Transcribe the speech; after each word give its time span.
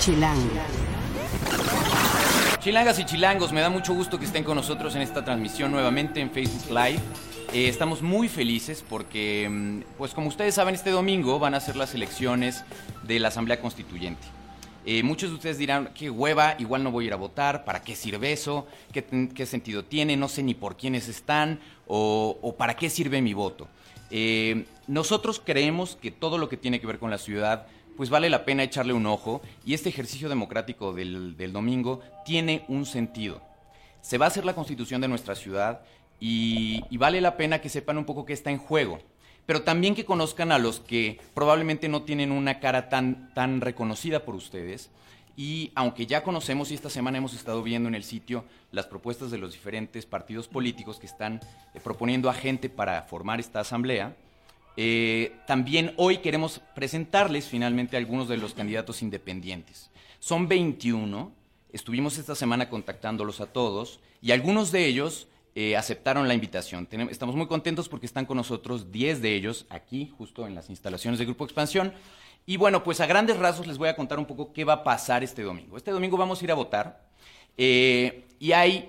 Chilango. 0.00 0.48
Chilangas 2.60 2.98
y 2.98 3.04
chilangos, 3.04 3.52
me 3.52 3.60
da 3.60 3.68
mucho 3.68 3.92
gusto 3.92 4.18
que 4.18 4.24
estén 4.24 4.44
con 4.44 4.56
nosotros 4.56 4.94
en 4.96 5.02
esta 5.02 5.22
transmisión 5.22 5.70
nuevamente 5.70 6.20
en 6.20 6.30
Facebook 6.30 6.70
Live. 6.70 7.00
Eh, 7.52 7.68
estamos 7.68 8.00
muy 8.00 8.30
felices 8.30 8.82
porque, 8.88 9.46
mm, 9.50 9.96
pues 9.98 10.14
como 10.14 10.28
ustedes 10.28 10.54
saben, 10.54 10.74
este 10.74 10.88
domingo 10.88 11.38
van 11.38 11.52
a 11.52 11.60
ser 11.60 11.76
las 11.76 11.94
elecciones 11.94 12.64
de 13.02 13.18
la 13.18 13.28
Asamblea 13.28 13.60
Constituyente. 13.60 14.26
Eh, 14.86 15.02
muchos 15.02 15.28
de 15.28 15.36
ustedes 15.36 15.58
dirán, 15.58 15.90
qué 15.94 16.08
hueva, 16.08 16.54
igual 16.58 16.82
no 16.82 16.90
voy 16.90 17.04
a 17.04 17.08
ir 17.08 17.12
a 17.12 17.16
votar, 17.16 17.66
¿para 17.66 17.82
qué 17.82 17.94
sirve 17.94 18.32
eso? 18.32 18.66
¿Qué, 18.92 19.44
sentido 19.44 19.84
tiene? 19.84 20.16
No 20.16 20.28
sé 20.28 20.42
ni 20.42 20.54
por 20.54 20.78
quiénes 20.78 21.08
están 21.08 21.60
o, 21.86 22.38
o 22.40 22.56
para 22.56 22.74
qué 22.74 22.88
sirve 22.88 23.20
mi 23.20 23.34
voto. 23.34 23.68
Eh, 24.10 24.64
nosotros 24.86 25.40
creemos 25.44 25.96
que 26.00 26.10
todo 26.10 26.36
lo 26.36 26.48
que 26.48 26.56
tiene 26.56 26.80
que 26.80 26.86
ver 26.86 26.98
con 26.98 27.10
la 27.10 27.18
ciudad, 27.18 27.66
pues 27.96 28.10
vale 28.10 28.30
la 28.30 28.44
pena 28.44 28.62
echarle 28.62 28.92
un 28.92 29.06
ojo 29.06 29.42
y 29.64 29.74
este 29.74 29.88
ejercicio 29.88 30.28
democrático 30.28 30.92
del, 30.92 31.36
del 31.36 31.52
domingo 31.52 32.00
tiene 32.24 32.64
un 32.68 32.86
sentido. 32.86 33.42
Se 34.00 34.18
va 34.18 34.26
a 34.26 34.28
hacer 34.28 34.44
la 34.44 34.54
constitución 34.54 35.00
de 35.00 35.08
nuestra 35.08 35.34
ciudad 35.34 35.82
y, 36.20 36.96
vale 36.96 37.20
la 37.20 37.36
pena 37.36 37.60
que 37.60 37.70
sepan 37.70 37.96
un 37.96 38.04
poco 38.04 38.26
qué 38.26 38.34
está 38.34 38.50
en 38.50 38.58
juego 38.58 39.00
pero 39.46 39.62
también 39.62 39.96
que 39.96 40.04
conozcan 40.04 40.52
a 40.52 40.58
los 40.60 40.78
que 40.78 41.18
probablemente 41.34 41.88
no 41.88 42.02
tienen 42.02 42.30
una 42.30 42.60
cara 42.60 42.88
tan, 42.88 43.34
tan 43.34 43.60
reconocida 43.60 44.24
por 44.24 44.36
ustedes. 44.36 44.90
Y 45.36 45.72
aunque 45.74 46.06
ya 46.06 46.22
conocemos 46.22 46.70
y 46.70 46.74
esta 46.74 46.88
semana 46.88 47.18
hemos 47.18 47.34
estado 47.34 47.60
viendo 47.64 47.88
en 47.88 47.96
el 47.96 48.04
sitio 48.04 48.44
las 48.70 48.86
propuestas 48.86 49.32
de 49.32 49.38
los 49.38 49.50
diferentes 49.50 50.06
partidos 50.06 50.46
políticos 50.46 51.00
que 51.00 51.06
están 51.06 51.40
eh, 51.74 51.80
proponiendo 51.82 52.30
a 52.30 52.34
gente 52.34 52.68
para 52.68 53.02
formar 53.02 53.40
esta 53.40 53.58
asamblea, 53.58 54.14
eh, 54.82 55.36
también 55.46 55.92
hoy 55.98 56.18
queremos 56.18 56.62
presentarles 56.74 57.46
finalmente 57.46 57.98
algunos 57.98 58.28
de 58.28 58.38
los 58.38 58.54
candidatos 58.54 59.02
independientes. 59.02 59.90
Son 60.20 60.48
21, 60.48 61.30
estuvimos 61.70 62.16
esta 62.16 62.34
semana 62.34 62.70
contactándolos 62.70 63.42
a 63.42 63.52
todos 63.52 64.00
y 64.22 64.30
algunos 64.30 64.72
de 64.72 64.86
ellos 64.86 65.28
eh, 65.54 65.76
aceptaron 65.76 66.28
la 66.28 66.32
invitación. 66.32 66.88
Estamos 67.10 67.36
muy 67.36 67.46
contentos 67.46 67.90
porque 67.90 68.06
están 68.06 68.24
con 68.24 68.38
nosotros 68.38 68.90
10 68.90 69.20
de 69.20 69.34
ellos 69.34 69.66
aquí, 69.68 70.14
justo 70.16 70.46
en 70.46 70.54
las 70.54 70.70
instalaciones 70.70 71.18
de 71.18 71.26
Grupo 71.26 71.44
Expansión. 71.44 71.92
Y 72.46 72.56
bueno, 72.56 72.82
pues 72.82 73.02
a 73.02 73.06
grandes 73.06 73.36
rasgos 73.36 73.66
les 73.66 73.76
voy 73.76 73.90
a 73.90 73.96
contar 73.96 74.18
un 74.18 74.24
poco 74.24 74.54
qué 74.54 74.64
va 74.64 74.72
a 74.72 74.82
pasar 74.82 75.22
este 75.22 75.42
domingo. 75.42 75.76
Este 75.76 75.90
domingo 75.90 76.16
vamos 76.16 76.40
a 76.40 76.44
ir 76.44 76.52
a 76.52 76.54
votar 76.54 77.06
eh, 77.58 78.24
y 78.38 78.52
hay, 78.52 78.88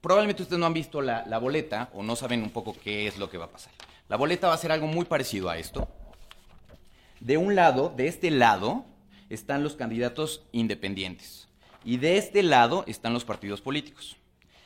probablemente 0.00 0.44
ustedes 0.44 0.60
no 0.60 0.66
han 0.66 0.72
visto 0.72 1.02
la 1.02 1.38
boleta 1.38 1.90
o 1.94 2.04
no 2.04 2.14
saben 2.14 2.44
un 2.44 2.50
poco 2.50 2.76
qué 2.80 3.08
es 3.08 3.18
lo 3.18 3.28
que 3.28 3.38
va 3.38 3.46
a 3.46 3.50
pasar. 3.50 3.72
La 4.12 4.18
boleta 4.18 4.48
va 4.48 4.52
a 4.52 4.58
ser 4.58 4.70
algo 4.72 4.86
muy 4.86 5.06
parecido 5.06 5.48
a 5.48 5.56
esto. 5.56 5.88
De 7.20 7.38
un 7.38 7.54
lado, 7.54 7.88
de 7.96 8.08
este 8.08 8.30
lado, 8.30 8.84
están 9.30 9.62
los 9.62 9.74
candidatos 9.74 10.44
independientes 10.52 11.48
y 11.82 11.96
de 11.96 12.18
este 12.18 12.42
lado 12.42 12.84
están 12.86 13.14
los 13.14 13.24
partidos 13.24 13.62
políticos. 13.62 14.18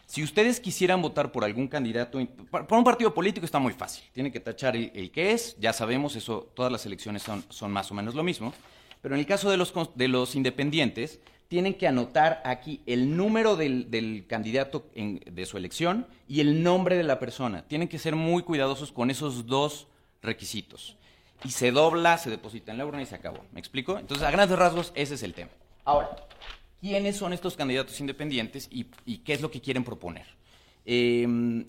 Si 0.04 0.24
ustedes 0.24 0.58
quisieran 0.58 1.00
votar 1.00 1.30
por 1.30 1.44
algún 1.44 1.68
candidato, 1.68 2.18
por 2.50 2.76
un 2.76 2.82
partido 2.82 3.14
político 3.14 3.46
está 3.46 3.60
muy 3.60 3.72
fácil. 3.72 4.02
Tienen 4.12 4.32
que 4.32 4.40
tachar 4.40 4.74
el, 4.74 5.12
que 5.12 5.30
es, 5.30 5.56
ya 5.60 5.72
sabemos, 5.72 6.16
eso, 6.16 6.50
todas 6.56 6.72
las 6.72 6.84
elecciones 6.84 7.22
son, 7.22 7.44
son, 7.48 7.70
más 7.70 7.88
o 7.92 7.94
menos 7.94 8.16
lo 8.16 8.24
mismo. 8.24 8.52
Pero 9.00 9.14
en 9.14 9.20
el 9.20 9.26
caso 9.26 9.48
de 9.48 9.58
los, 9.58 9.72
de 9.94 10.08
los 10.08 10.34
independientes, 10.34 11.20
tienen 11.48 11.74
que 11.74 11.86
anotar 11.86 12.42
aquí 12.44 12.80
el 12.86 13.16
número 13.16 13.56
del, 13.56 14.24
candidato 14.28 14.90
de 14.94 15.46
su 15.46 15.56
elección 15.56 16.06
y 16.28 16.40
el 16.40 16.62
nombre 16.62 16.96
de 16.96 17.04
la 17.04 17.18
persona. 17.18 17.62
Tienen 17.68 17.88
que 17.88 17.98
ser 17.98 18.16
muy 18.16 18.42
cuidadosos 18.42 18.92
con 18.92 19.10
esos 19.10 19.46
dos 19.46 19.86
requisitos. 20.22 20.96
Y 21.44 21.50
se 21.50 21.70
dobla, 21.70 22.18
se 22.18 22.30
deposita 22.30 22.72
en 22.72 22.78
la 22.78 22.86
urna 22.86 23.02
y 23.02 23.06
se 23.06 23.14
acabó. 23.14 23.44
¿Me 23.52 23.60
explico? 23.60 23.98
Entonces, 23.98 24.26
a 24.26 24.30
grandes 24.30 24.58
rasgos, 24.58 24.92
ese 24.94 25.14
es 25.14 25.22
el 25.22 25.34
tema. 25.34 25.50
Ahora, 25.84 26.10
quiénes 26.80 27.16
son 27.16 27.32
estos 27.32 27.56
candidatos 27.56 28.00
independientes 28.00 28.68
y, 28.70 28.84
qué 29.18 29.32
es 29.32 29.40
lo 29.40 29.50
que 29.50 29.60
quieren 29.60 29.84
proponer. 29.84 30.26
Eh, 30.84 31.64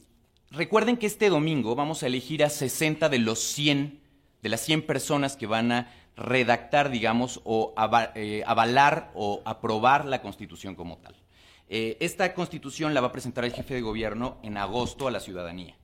recuerden 0.51 0.97
que 0.97 1.05
este 1.05 1.29
domingo 1.29 1.75
vamos 1.75 2.01
a 2.01 2.07
elegir 2.07 2.43
a 2.43 2.49
60 2.49 3.09
de 3.09 3.19
los 3.19 3.39
100, 3.39 3.99
de 4.41 4.49
las 4.49 4.61
100 4.61 4.83
personas 4.83 5.35
que 5.35 5.45
van 5.45 5.71
a 5.71 5.91
redactar, 6.17 6.89
digamos, 6.89 7.39
o 7.45 7.73
eh, 8.15 8.43
avalar 8.45 9.11
o 9.13 9.41
aprobar 9.45 10.05
la 10.05 10.21
constitución 10.21 10.75
como 10.75 10.97
tal. 10.97 11.15
Eh, 11.69 11.97
esta 11.99 12.33
constitución 12.33 12.93
la 12.93 13.01
va 13.01 13.07
a 13.07 13.11
presentar 13.11 13.45
el 13.45 13.53
jefe 13.53 13.75
de 13.75 13.81
gobierno 13.81 14.37
en 14.41 14.57
agosto 14.57 15.07
a 15.07 15.11
la 15.11 15.19
ciudadanía. 15.19 15.75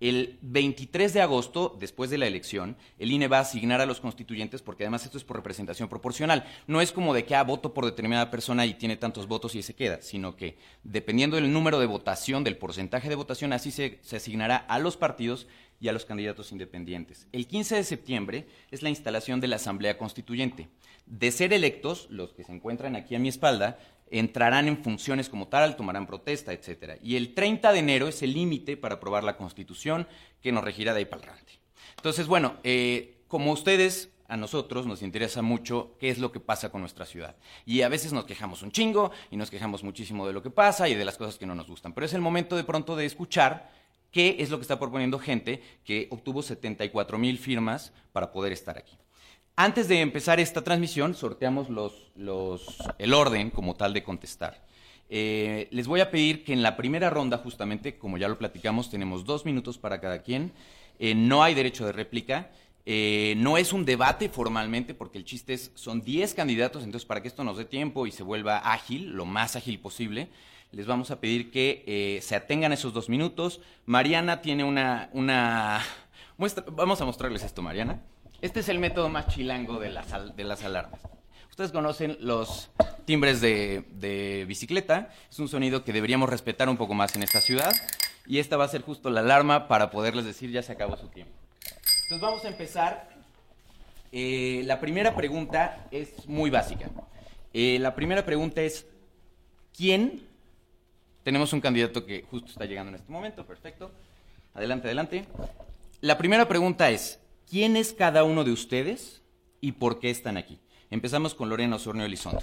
El 0.00 0.38
23 0.42 1.12
de 1.12 1.22
agosto, 1.22 1.76
después 1.80 2.08
de 2.10 2.18
la 2.18 2.28
elección, 2.28 2.76
el 3.00 3.10
INE 3.10 3.26
va 3.26 3.38
a 3.38 3.40
asignar 3.40 3.80
a 3.80 3.86
los 3.86 4.00
constituyentes, 4.00 4.62
porque 4.62 4.84
además 4.84 5.04
esto 5.04 5.18
es 5.18 5.24
por 5.24 5.36
representación 5.36 5.88
proporcional. 5.88 6.44
No 6.68 6.80
es 6.80 6.92
como 6.92 7.14
de 7.14 7.24
que 7.24 7.34
ah, 7.34 7.42
voto 7.42 7.74
por 7.74 7.84
determinada 7.84 8.30
persona 8.30 8.64
y 8.64 8.74
tiene 8.74 8.96
tantos 8.96 9.26
votos 9.26 9.56
y 9.56 9.62
se 9.62 9.74
queda, 9.74 10.00
sino 10.00 10.36
que 10.36 10.56
dependiendo 10.84 11.34
del 11.34 11.52
número 11.52 11.80
de 11.80 11.86
votación, 11.86 12.44
del 12.44 12.56
porcentaje 12.56 13.08
de 13.08 13.16
votación, 13.16 13.52
así 13.52 13.72
se, 13.72 13.98
se 14.02 14.16
asignará 14.16 14.56
a 14.56 14.78
los 14.78 14.96
partidos 14.96 15.48
y 15.80 15.88
a 15.88 15.92
los 15.92 16.04
candidatos 16.04 16.52
independientes. 16.52 17.26
El 17.32 17.46
15 17.46 17.76
de 17.76 17.84
septiembre 17.84 18.48
es 18.70 18.82
la 18.82 18.88
instalación 18.88 19.40
de 19.40 19.48
la 19.48 19.56
Asamblea 19.56 19.98
Constituyente. 19.98 20.68
De 21.06 21.30
ser 21.30 21.52
electos, 21.52 22.08
los 22.10 22.32
que 22.32 22.44
se 22.44 22.52
encuentran 22.52 22.96
aquí 22.96 23.14
a 23.14 23.18
mi 23.18 23.28
espalda, 23.28 23.78
entrarán 24.10 24.68
en 24.68 24.82
funciones 24.82 25.28
como 25.28 25.48
tal, 25.48 25.76
tomarán 25.76 26.06
protesta, 26.06 26.52
etcétera. 26.52 26.96
Y 27.02 27.16
el 27.16 27.34
30 27.34 27.72
de 27.72 27.78
enero 27.78 28.08
es 28.08 28.22
el 28.22 28.32
límite 28.32 28.76
para 28.76 28.96
aprobar 28.96 29.24
la 29.24 29.36
Constitución 29.36 30.06
que 30.42 30.52
nos 30.52 30.64
regirá 30.64 30.92
de 30.92 31.00
ahí 31.00 31.04
para 31.04 31.22
adelante. 31.22 31.52
Entonces, 31.96 32.26
bueno, 32.26 32.56
eh, 32.64 33.22
como 33.28 33.52
ustedes, 33.52 34.10
a 34.28 34.36
nosotros 34.36 34.86
nos 34.86 35.02
interesa 35.02 35.40
mucho 35.40 35.96
qué 35.98 36.10
es 36.10 36.18
lo 36.18 36.30
que 36.30 36.38
pasa 36.38 36.70
con 36.70 36.82
nuestra 36.82 37.06
ciudad. 37.06 37.36
Y 37.64 37.80
a 37.80 37.88
veces 37.88 38.12
nos 38.12 38.26
quejamos 38.26 38.62
un 38.62 38.70
chingo 38.70 39.10
y 39.30 39.36
nos 39.36 39.50
quejamos 39.50 39.82
muchísimo 39.82 40.26
de 40.26 40.34
lo 40.34 40.42
que 40.42 40.50
pasa 40.50 40.88
y 40.88 40.94
de 40.94 41.04
las 41.04 41.16
cosas 41.16 41.38
que 41.38 41.46
no 41.46 41.54
nos 41.54 41.66
gustan. 41.66 41.94
Pero 41.94 42.04
es 42.04 42.12
el 42.12 42.20
momento 42.20 42.54
de 42.56 42.64
pronto 42.64 42.94
de 42.94 43.06
escuchar 43.06 43.70
qué 44.10 44.36
es 44.38 44.50
lo 44.50 44.58
que 44.58 44.62
está 44.62 44.78
proponiendo 44.78 45.18
gente 45.18 45.62
que 45.84 46.08
obtuvo 46.10 46.42
74 46.42 47.18
mil 47.18 47.38
firmas 47.38 47.92
para 48.12 48.32
poder 48.32 48.52
estar 48.52 48.78
aquí. 48.78 48.96
Antes 49.56 49.88
de 49.88 50.00
empezar 50.00 50.38
esta 50.38 50.62
transmisión, 50.62 51.14
sorteamos 51.14 51.68
los, 51.68 52.12
el 52.98 53.12
orden 53.12 53.50
como 53.50 53.74
tal 53.74 53.92
de 53.92 54.04
contestar. 54.04 54.64
Eh, 55.10 55.66
les 55.72 55.88
voy 55.88 56.00
a 56.00 56.10
pedir 56.10 56.44
que 56.44 56.52
en 56.52 56.62
la 56.62 56.76
primera 56.76 57.10
ronda, 57.10 57.38
justamente, 57.38 57.98
como 57.98 58.18
ya 58.18 58.28
lo 58.28 58.38
platicamos, 58.38 58.88
tenemos 58.88 59.24
dos 59.24 59.44
minutos 59.44 59.76
para 59.76 60.00
cada 60.00 60.22
quien. 60.22 60.52
Eh, 61.00 61.14
no 61.14 61.42
hay 61.42 61.54
derecho 61.54 61.86
de 61.86 61.92
réplica. 61.92 62.50
Eh, 62.86 63.34
no 63.36 63.58
es 63.58 63.72
un 63.72 63.84
debate 63.84 64.28
formalmente, 64.28 64.94
porque 64.94 65.18
el 65.18 65.24
chiste 65.24 65.54
es, 65.54 65.72
son 65.74 66.02
10 66.02 66.34
candidatos, 66.34 66.84
entonces 66.84 67.06
para 67.06 67.20
que 67.20 67.28
esto 67.28 67.44
nos 67.44 67.58
dé 67.58 67.64
tiempo 67.64 68.06
y 68.06 68.12
se 68.12 68.22
vuelva 68.22 68.58
ágil, 68.58 69.10
lo 69.10 69.26
más 69.26 69.56
ágil 69.56 69.78
posible, 69.78 70.28
les 70.72 70.86
vamos 70.86 71.10
a 71.10 71.20
pedir 71.20 71.50
que 71.50 71.82
eh, 71.86 72.20
se 72.22 72.36
atengan 72.36 72.72
esos 72.72 72.92
dos 72.92 73.08
minutos. 73.08 73.60
Mariana 73.86 74.40
tiene 74.40 74.64
una, 74.64 75.08
una... 75.12 75.80
Muestra... 76.36 76.64
Vamos 76.70 77.00
a 77.00 77.04
mostrarles 77.04 77.42
esto, 77.42 77.62
Mariana. 77.62 78.02
Este 78.42 78.60
es 78.60 78.68
el 78.68 78.78
método 78.78 79.08
más 79.08 79.28
chilango 79.28 79.80
de 79.80 79.90
las, 79.90 80.36
de 80.36 80.44
las 80.44 80.62
alarmas. 80.64 81.00
Ustedes 81.50 81.72
conocen 81.72 82.16
los 82.20 82.70
timbres 83.04 83.40
de, 83.40 83.84
de, 83.94 84.44
bicicleta. 84.46 85.10
Es 85.30 85.38
un 85.38 85.48
sonido 85.48 85.82
que 85.84 85.92
deberíamos 85.92 86.28
respetar 86.28 86.68
un 86.68 86.76
poco 86.76 86.94
más 86.94 87.16
en 87.16 87.22
esta 87.22 87.40
ciudad. 87.40 87.72
Y 88.26 88.38
esta 88.38 88.56
va 88.56 88.64
a 88.64 88.68
ser 88.68 88.82
justo 88.82 89.10
la 89.10 89.20
alarma 89.20 89.66
para 89.66 89.90
poderles 89.90 90.26
decir 90.26 90.50
ya 90.50 90.62
se 90.62 90.72
acabó 90.72 90.96
su 90.96 91.08
tiempo. 91.08 91.32
Entonces 92.02 92.20
vamos 92.20 92.44
a 92.44 92.48
empezar. 92.48 93.08
Eh, 94.12 94.62
la 94.66 94.80
primera 94.80 95.16
pregunta 95.16 95.88
es 95.90 96.28
muy 96.28 96.50
básica. 96.50 96.90
Eh, 97.52 97.78
la 97.80 97.94
primera 97.94 98.24
pregunta 98.24 98.60
es, 98.60 98.86
¿quién? 99.76 100.27
Tenemos 101.28 101.52
un 101.52 101.60
candidato 101.60 102.06
que 102.06 102.22
justo 102.22 102.48
está 102.48 102.64
llegando 102.64 102.88
en 102.88 102.94
este 102.94 103.12
momento. 103.12 103.44
Perfecto. 103.44 103.90
Adelante, 104.54 104.86
adelante. 104.86 105.26
La 106.00 106.16
primera 106.16 106.48
pregunta 106.48 106.88
es, 106.88 107.20
¿quién 107.50 107.76
es 107.76 107.92
cada 107.92 108.24
uno 108.24 108.44
de 108.44 108.50
ustedes 108.50 109.22
y 109.60 109.72
por 109.72 110.00
qué 110.00 110.08
están 110.08 110.38
aquí? 110.38 110.58
Empezamos 110.88 111.34
con 111.34 111.50
Lorena 111.50 111.76
Osornio 111.76 112.06
Elizondo. 112.06 112.40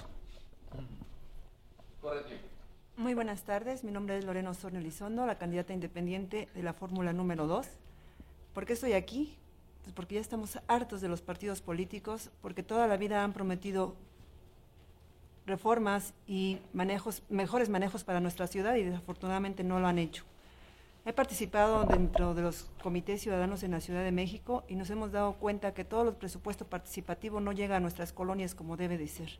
Muy 2.96 3.14
buenas 3.14 3.42
tardes, 3.42 3.82
mi 3.82 3.90
nombre 3.90 4.18
es 4.18 4.24
Lorena 4.24 4.50
Osornio 4.50 4.80
Elizondo, 4.80 5.26
la 5.26 5.36
candidata 5.36 5.72
independiente 5.72 6.48
de 6.54 6.62
la 6.62 6.72
fórmula 6.72 7.12
número 7.12 7.48
2. 7.48 7.66
¿Por 8.54 8.66
qué 8.66 8.74
estoy 8.74 8.92
aquí? 8.92 9.36
Pues 9.82 9.96
porque 9.96 10.14
ya 10.14 10.20
estamos 10.20 10.60
hartos 10.68 11.00
de 11.00 11.08
los 11.08 11.22
partidos 11.22 11.60
políticos, 11.60 12.30
porque 12.40 12.62
toda 12.62 12.86
la 12.86 12.96
vida 12.96 13.24
han 13.24 13.32
prometido 13.32 13.96
reformas 15.46 16.14
y 16.26 16.58
manejos, 16.72 17.22
mejores 17.28 17.68
manejos 17.68 18.04
para 18.04 18.20
nuestra 18.20 18.46
ciudad 18.46 18.74
y 18.74 18.82
desafortunadamente 18.82 19.64
no 19.64 19.80
lo 19.80 19.86
han 19.86 19.98
hecho. 19.98 20.24
He 21.04 21.12
participado 21.12 21.84
dentro 21.84 22.34
de 22.34 22.42
los 22.42 22.68
comités 22.82 23.22
ciudadanos 23.22 23.62
en 23.62 23.70
la 23.70 23.80
Ciudad 23.80 24.02
de 24.02 24.10
México 24.10 24.64
y 24.66 24.74
nos 24.74 24.90
hemos 24.90 25.12
dado 25.12 25.34
cuenta 25.34 25.72
que 25.72 25.84
todo 25.84 26.08
el 26.08 26.16
presupuesto 26.16 26.66
participativo 26.66 27.38
no 27.38 27.52
llega 27.52 27.76
a 27.76 27.80
nuestras 27.80 28.12
colonias 28.12 28.56
como 28.56 28.76
debe 28.76 28.98
de 28.98 29.06
ser. 29.06 29.38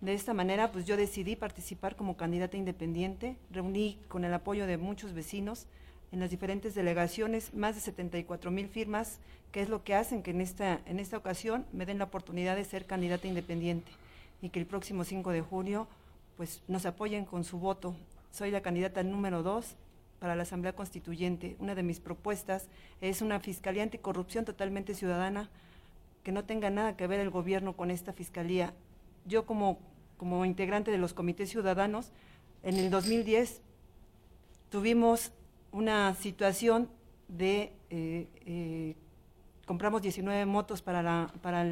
De 0.00 0.14
esta 0.14 0.32
manera, 0.32 0.72
pues 0.72 0.86
yo 0.86 0.96
decidí 0.96 1.36
participar 1.36 1.96
como 1.96 2.16
candidata 2.16 2.56
independiente, 2.56 3.36
reuní 3.50 3.98
con 4.08 4.24
el 4.24 4.32
apoyo 4.32 4.66
de 4.66 4.78
muchos 4.78 5.12
vecinos 5.12 5.66
en 6.12 6.20
las 6.20 6.30
diferentes 6.30 6.74
delegaciones 6.74 7.52
más 7.52 7.74
de 7.74 7.82
74 7.82 8.50
mil 8.50 8.68
firmas, 8.68 9.18
que 9.52 9.60
es 9.60 9.68
lo 9.68 9.84
que 9.84 9.94
hacen 9.94 10.22
que 10.22 10.30
en 10.30 10.40
esta, 10.40 10.80
en 10.86 10.98
esta 10.98 11.18
ocasión 11.18 11.66
me 11.72 11.84
den 11.84 11.98
la 11.98 12.04
oportunidad 12.04 12.56
de 12.56 12.64
ser 12.64 12.86
candidata 12.86 13.26
independiente. 13.26 13.92
Y 14.46 14.48
que 14.48 14.60
el 14.60 14.66
próximo 14.66 15.02
5 15.02 15.32
de 15.32 15.40
junio 15.40 15.88
pues, 16.36 16.62
nos 16.68 16.86
apoyen 16.86 17.24
con 17.24 17.42
su 17.42 17.58
voto. 17.58 17.96
Soy 18.30 18.52
la 18.52 18.62
candidata 18.62 19.02
número 19.02 19.42
2 19.42 19.74
para 20.20 20.36
la 20.36 20.44
Asamblea 20.44 20.72
Constituyente. 20.72 21.56
Una 21.58 21.74
de 21.74 21.82
mis 21.82 21.98
propuestas 21.98 22.68
es 23.00 23.22
una 23.22 23.40
Fiscalía 23.40 23.82
Anticorrupción 23.82 24.44
totalmente 24.44 24.94
ciudadana, 24.94 25.50
que 26.22 26.30
no 26.30 26.44
tenga 26.44 26.70
nada 26.70 26.96
que 26.96 27.08
ver 27.08 27.18
el 27.18 27.30
gobierno 27.30 27.72
con 27.74 27.90
esta 27.90 28.12
Fiscalía. 28.12 28.72
Yo 29.26 29.46
como, 29.46 29.80
como 30.16 30.44
integrante 30.44 30.92
de 30.92 30.98
los 30.98 31.12
comités 31.12 31.50
ciudadanos, 31.50 32.12
en 32.62 32.76
el 32.76 32.88
2010 32.88 33.62
tuvimos 34.70 35.32
una 35.72 36.14
situación 36.14 36.88
de, 37.26 37.72
eh, 37.90 38.28
eh, 38.46 38.94
compramos 39.66 40.02
19 40.02 40.46
motos 40.46 40.82
para 40.82 41.02
la, 41.02 41.32
para 41.42 41.66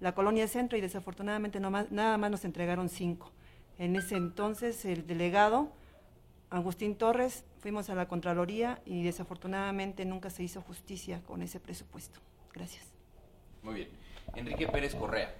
la 0.00 0.14
colonia 0.14 0.48
centro 0.48 0.76
y 0.76 0.80
desafortunadamente 0.80 1.60
nada 1.60 2.18
más 2.18 2.30
nos 2.30 2.44
entregaron 2.44 2.88
5. 2.88 3.30
En 3.78 3.96
ese 3.96 4.16
entonces 4.16 4.84
el 4.84 5.06
delegado 5.06 5.72
Agustín 6.50 6.96
Torres, 6.96 7.44
fuimos 7.60 7.90
a 7.90 7.94
la 7.94 8.08
Contraloría 8.08 8.82
y 8.84 9.04
desafortunadamente 9.04 10.04
nunca 10.04 10.30
se 10.30 10.42
hizo 10.42 10.60
justicia 10.60 11.22
con 11.22 11.42
ese 11.42 11.60
presupuesto. 11.60 12.18
Gracias. 12.52 12.86
Muy 13.62 13.74
bien. 13.74 13.88
Enrique 14.34 14.66
Pérez 14.66 14.96
Correa. 14.96 15.32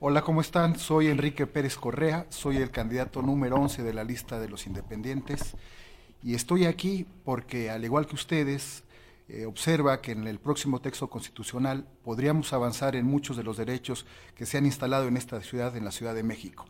Hola, 0.00 0.22
¿cómo 0.22 0.40
están? 0.40 0.78
Soy 0.78 1.08
Enrique 1.08 1.46
Pérez 1.46 1.76
Correa, 1.76 2.26
soy 2.30 2.56
el 2.58 2.70
candidato 2.70 3.20
número 3.20 3.56
11 3.56 3.82
de 3.82 3.92
la 3.92 4.04
lista 4.04 4.38
de 4.38 4.48
los 4.48 4.66
independientes 4.66 5.54
y 6.22 6.34
estoy 6.34 6.64
aquí 6.64 7.06
porque, 7.24 7.70
al 7.70 7.84
igual 7.84 8.06
que 8.06 8.14
ustedes, 8.14 8.84
eh, 9.28 9.46
observa 9.46 10.00
que 10.00 10.12
en 10.12 10.26
el 10.26 10.38
próximo 10.38 10.80
texto 10.80 11.08
constitucional 11.08 11.86
podríamos 12.04 12.52
avanzar 12.52 12.96
en 12.96 13.06
muchos 13.06 13.36
de 13.36 13.44
los 13.44 13.56
derechos 13.56 14.06
que 14.34 14.46
se 14.46 14.58
han 14.58 14.66
instalado 14.66 15.08
en 15.08 15.16
esta 15.16 15.40
ciudad, 15.42 15.76
en 15.76 15.84
la 15.84 15.90
Ciudad 15.90 16.14
de 16.14 16.22
México 16.22 16.66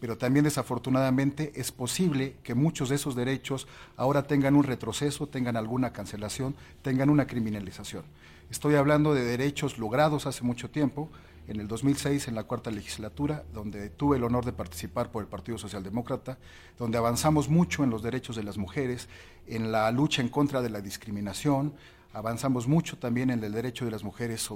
pero 0.00 0.16
también 0.16 0.44
desafortunadamente 0.44 1.52
es 1.54 1.70
posible 1.70 2.36
que 2.42 2.54
muchos 2.54 2.88
de 2.88 2.96
esos 2.96 3.14
derechos 3.14 3.68
ahora 3.96 4.26
tengan 4.26 4.56
un 4.56 4.64
retroceso, 4.64 5.28
tengan 5.28 5.56
alguna 5.56 5.92
cancelación, 5.92 6.56
tengan 6.82 7.10
una 7.10 7.26
criminalización. 7.26 8.04
Estoy 8.50 8.74
hablando 8.74 9.14
de 9.14 9.24
derechos 9.24 9.78
logrados 9.78 10.26
hace 10.26 10.42
mucho 10.42 10.70
tiempo, 10.70 11.10
en 11.46 11.60
el 11.60 11.68
2006 11.68 12.28
en 12.28 12.34
la 12.34 12.44
cuarta 12.44 12.70
legislatura, 12.70 13.44
donde 13.52 13.90
tuve 13.90 14.16
el 14.16 14.24
honor 14.24 14.44
de 14.44 14.52
participar 14.52 15.10
por 15.10 15.22
el 15.22 15.28
Partido 15.28 15.58
Socialdemócrata, 15.58 16.38
donde 16.78 16.96
avanzamos 16.96 17.48
mucho 17.48 17.84
en 17.84 17.90
los 17.90 18.02
derechos 18.02 18.36
de 18.36 18.44
las 18.44 18.56
mujeres, 18.56 19.08
en 19.46 19.70
la 19.70 19.90
lucha 19.90 20.22
en 20.22 20.28
contra 20.28 20.62
de 20.62 20.70
la 20.70 20.80
discriminación, 20.80 21.74
avanzamos 22.12 22.66
mucho 22.66 22.98
también 22.98 23.30
en 23.30 23.42
el 23.44 23.52
derecho 23.52 23.84
de 23.84 23.90
las 23.90 24.02
mujeres 24.02 24.48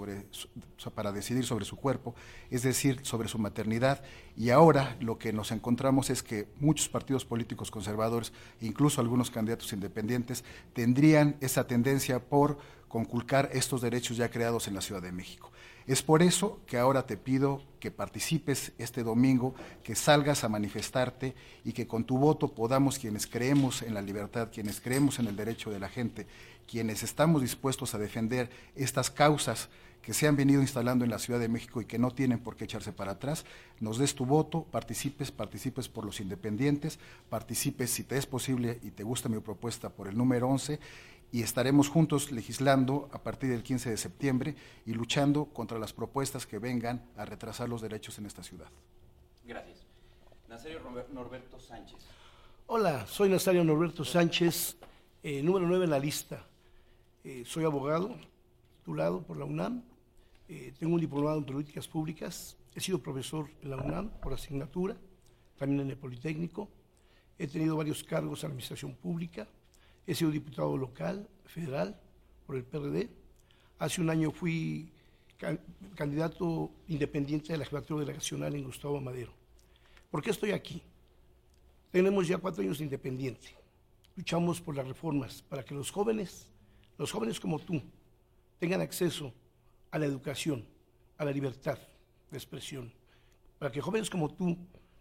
para 0.94 1.12
decidir 1.12 1.44
sobre 1.44 1.64
su 1.64 1.76
cuerpo, 1.76 2.14
es 2.50 2.62
decir, 2.62 3.00
sobre 3.02 3.28
su 3.28 3.38
maternidad. 3.38 4.02
Y 4.36 4.50
ahora 4.50 4.96
lo 5.00 5.18
que 5.18 5.32
nos 5.32 5.52
encontramos 5.52 6.10
es 6.10 6.22
que 6.22 6.48
muchos 6.60 6.88
partidos 6.88 7.24
políticos 7.24 7.70
conservadores, 7.70 8.32
incluso 8.60 9.00
algunos 9.00 9.30
candidatos 9.30 9.72
independientes, 9.72 10.44
tendrían 10.72 11.36
esa 11.40 11.66
tendencia 11.66 12.18
por 12.20 12.58
conculcar 12.88 13.50
estos 13.52 13.80
derechos 13.80 14.16
ya 14.16 14.30
creados 14.30 14.68
en 14.68 14.74
la 14.74 14.80
Ciudad 14.80 15.02
de 15.02 15.12
México. 15.12 15.50
Es 15.86 16.02
por 16.02 16.22
eso 16.22 16.60
que 16.66 16.78
ahora 16.78 17.06
te 17.06 17.16
pido 17.16 17.60
que 17.78 17.90
participes 17.90 18.72
este 18.78 19.02
domingo, 19.02 19.54
que 19.82 19.94
salgas 19.94 20.42
a 20.42 20.48
manifestarte 20.48 21.34
y 21.62 21.72
que 21.72 21.86
con 21.86 22.04
tu 22.04 22.16
voto 22.16 22.54
podamos, 22.54 22.98
quienes 22.98 23.26
creemos 23.26 23.82
en 23.82 23.92
la 23.92 24.00
libertad, 24.00 24.48
quienes 24.50 24.81
creemos 24.81 25.19
en 25.19 25.26
el 25.26 25.36
derecho 25.36 25.70
de 25.70 25.81
la 25.81 25.90
gente, 25.90 26.26
quienes 26.66 27.02
estamos 27.02 27.42
dispuestos 27.42 27.94
a 27.94 27.98
defender 27.98 28.48
estas 28.75 29.10
causas 29.10 29.69
que 30.00 30.14
se 30.14 30.26
han 30.26 30.36
venido 30.36 30.60
instalando 30.60 31.04
en 31.04 31.10
la 31.10 31.19
Ciudad 31.19 31.40
de 31.40 31.48
México 31.48 31.81
y 31.81 31.86
que 31.86 31.98
no 31.98 32.10
tienen 32.10 32.38
por 32.38 32.56
qué 32.56 32.64
echarse 32.64 32.92
para 32.92 33.12
atrás, 33.12 33.44
nos 33.81 33.98
des 33.98 34.14
tu 34.14 34.26
voto, 34.26 34.64
participes, 34.64 35.31
participes 35.31 35.88
por 35.88 36.04
los 36.04 36.20
independientes, 36.20 36.98
participes 37.31 37.90
si 37.90 38.04
te 38.04 38.19
es 38.19 38.26
posible 38.26 38.78
y 38.82 38.90
te 38.90 39.02
gusta 39.02 39.28
mi 39.28 39.40
propuesta 39.40 39.88
por 39.88 40.08
el 40.08 40.16
número 40.16 40.48
11 40.48 40.78
y 41.34 41.42
estaremos 41.42 41.88
juntos 41.88 42.31
legislando 42.31 43.08
a 43.12 43.20
partir 43.20 43.50
del 43.50 43.64
15 43.64 43.90
de 43.90 43.96
septiembre 43.96 44.54
y 44.86 44.94
luchando 44.94 45.46
contra 45.46 45.81
las 45.81 45.92
propuestas 45.92 46.46
que 46.46 46.60
vengan 46.60 47.10
a 47.16 47.25
retrasar 47.25 47.69
los 47.69 47.82
derechos 47.82 48.16
en 48.19 48.26
esta 48.26 48.44
ciudad. 48.44 48.69
Gracias. 49.44 49.84
Nazario 50.48 50.78
Norberto 51.12 51.58
Sánchez. 51.58 51.98
Hola, 52.69 53.04
soy 53.08 53.31
Nazario 53.31 53.64
Norberto 53.64 54.04
Sánchez, 54.04 54.76
eh, 55.25 55.42
número 55.42 55.66
9 55.66 55.86
en 55.86 55.90
la 55.90 55.98
lista. 55.98 56.46
Eh, 57.25 57.42
soy 57.44 57.64
abogado, 57.64 58.16
titulado 58.78 59.20
por 59.20 59.36
la 59.36 59.44
UNAM, 59.44 59.82
eh, 60.48 60.72
tengo 60.78 60.94
un 60.94 61.00
diplomado 61.00 61.38
en 61.38 61.44
políticas 61.46 61.88
públicas, 61.88 62.56
he 62.76 62.81
sido 62.81 63.00
profesor 63.00 63.50
en 63.60 63.70
la 63.70 63.76
UNAM 63.78 64.08
por 64.20 64.32
asignatura, 64.34 64.96
también 65.58 65.81
en 65.81 65.90
el 65.90 65.96
Politécnico, 65.96 66.69
he 67.36 67.48
tenido 67.48 67.76
varios 67.76 68.04
cargos 68.04 68.44
en 68.44 68.50
la 68.50 68.52
administración 68.52 68.94
pública, 68.94 69.48
He 70.06 70.14
sido 70.14 70.30
diputado 70.30 70.76
local, 70.76 71.28
federal, 71.46 71.98
por 72.46 72.56
el 72.56 72.64
PRD. 72.64 73.08
Hace 73.78 74.00
un 74.00 74.10
año 74.10 74.30
fui 74.30 74.92
candidato 75.94 76.70
independiente 76.88 77.52
de 77.52 77.58
la 77.58 77.64
jefatura 77.64 78.00
delegacional 78.00 78.54
en 78.54 78.64
Gustavo 78.64 79.00
Madero. 79.00 79.32
¿Por 80.10 80.22
qué 80.22 80.30
estoy 80.30 80.52
aquí? 80.52 80.82
Tenemos 81.90 82.26
ya 82.28 82.38
cuatro 82.38 82.62
años 82.62 82.78
de 82.78 82.84
independiente. 82.84 83.56
Luchamos 84.16 84.60
por 84.60 84.76
las 84.76 84.86
reformas 84.86 85.42
para 85.42 85.64
que 85.64 85.74
los 85.74 85.90
jóvenes, 85.90 86.48
los 86.98 87.10
jóvenes 87.10 87.40
como 87.40 87.58
tú, 87.58 87.82
tengan 88.58 88.80
acceso 88.80 89.32
a 89.90 89.98
la 89.98 90.06
educación, 90.06 90.64
a 91.18 91.24
la 91.24 91.32
libertad 91.32 91.78
de 92.30 92.36
expresión, 92.36 92.92
para 93.58 93.72
que 93.72 93.80
jóvenes 93.80 94.10
como 94.10 94.32
tú 94.32 94.56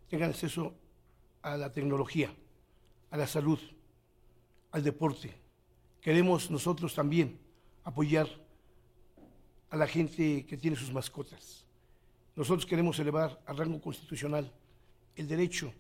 tengan 0.10 0.30
acceso 0.30 0.74
a 1.42 1.58
la 1.58 1.72
tecnología, 1.72 2.34
a 3.12 3.18
la 3.18 3.28
salud, 3.28 3.60
al 4.74 4.84
deporte. 4.84 5.32
Queremos 6.02 6.52
nosotros 6.52 6.94
también 6.94 7.40
apoyar 7.84 8.28
a 9.70 9.78
la 9.78 9.88
gente 9.88 10.46
que 10.46 10.58
tiene 10.58 10.76
sus 10.76 10.92
mascotas. 10.92 11.66
Nosotros 12.36 12.66
queremos 12.66 12.98
elevar 13.00 13.40
al 13.46 13.56
rango 13.56 13.80
constitucional 13.80 14.52
el 15.16 15.28
derecho 15.28 15.72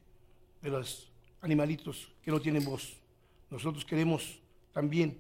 de 0.61 0.69
los 0.69 1.11
animalitos 1.41 2.13
que 2.21 2.31
no 2.31 2.39
tienen 2.39 2.63
voz. 2.63 3.01
Nosotros 3.49 3.83
queremos 3.83 4.39
también 4.71 5.19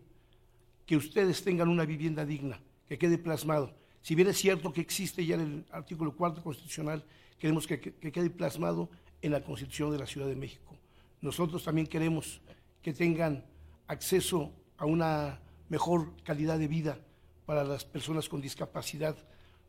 que 0.85 0.95
ustedes 0.95 1.43
tengan 1.43 1.67
una 1.67 1.85
vivienda 1.85 2.25
digna, 2.25 2.61
que 2.87 2.97
quede 2.99 3.17
plasmado. 3.17 3.75
Si 4.03 4.13
bien 4.13 4.27
es 4.27 4.37
cierto 4.37 4.71
que 4.71 4.81
existe 4.81 5.25
ya 5.25 5.35
en 5.35 5.41
el 5.41 5.65
artículo 5.71 6.15
cuarto 6.15 6.43
constitucional, 6.43 7.03
queremos 7.39 7.65
que, 7.65 7.79
que 7.79 8.11
quede 8.11 8.29
plasmado 8.29 8.89
en 9.21 9.31
la 9.31 9.43
Constitución 9.43 9.91
de 9.91 9.97
la 9.97 10.05
Ciudad 10.05 10.27
de 10.27 10.35
México. 10.35 10.77
Nosotros 11.21 11.63
también 11.63 11.87
queremos 11.87 12.39
que 12.81 12.93
tengan 12.93 13.43
acceso 13.87 14.51
a 14.77 14.85
una 14.85 15.39
mejor 15.69 16.15
calidad 16.23 16.59
de 16.59 16.67
vida 16.67 16.97
para 17.45 17.63
las 17.63 17.85
personas 17.85 18.29
con 18.29 18.41
discapacidad, 18.41 19.15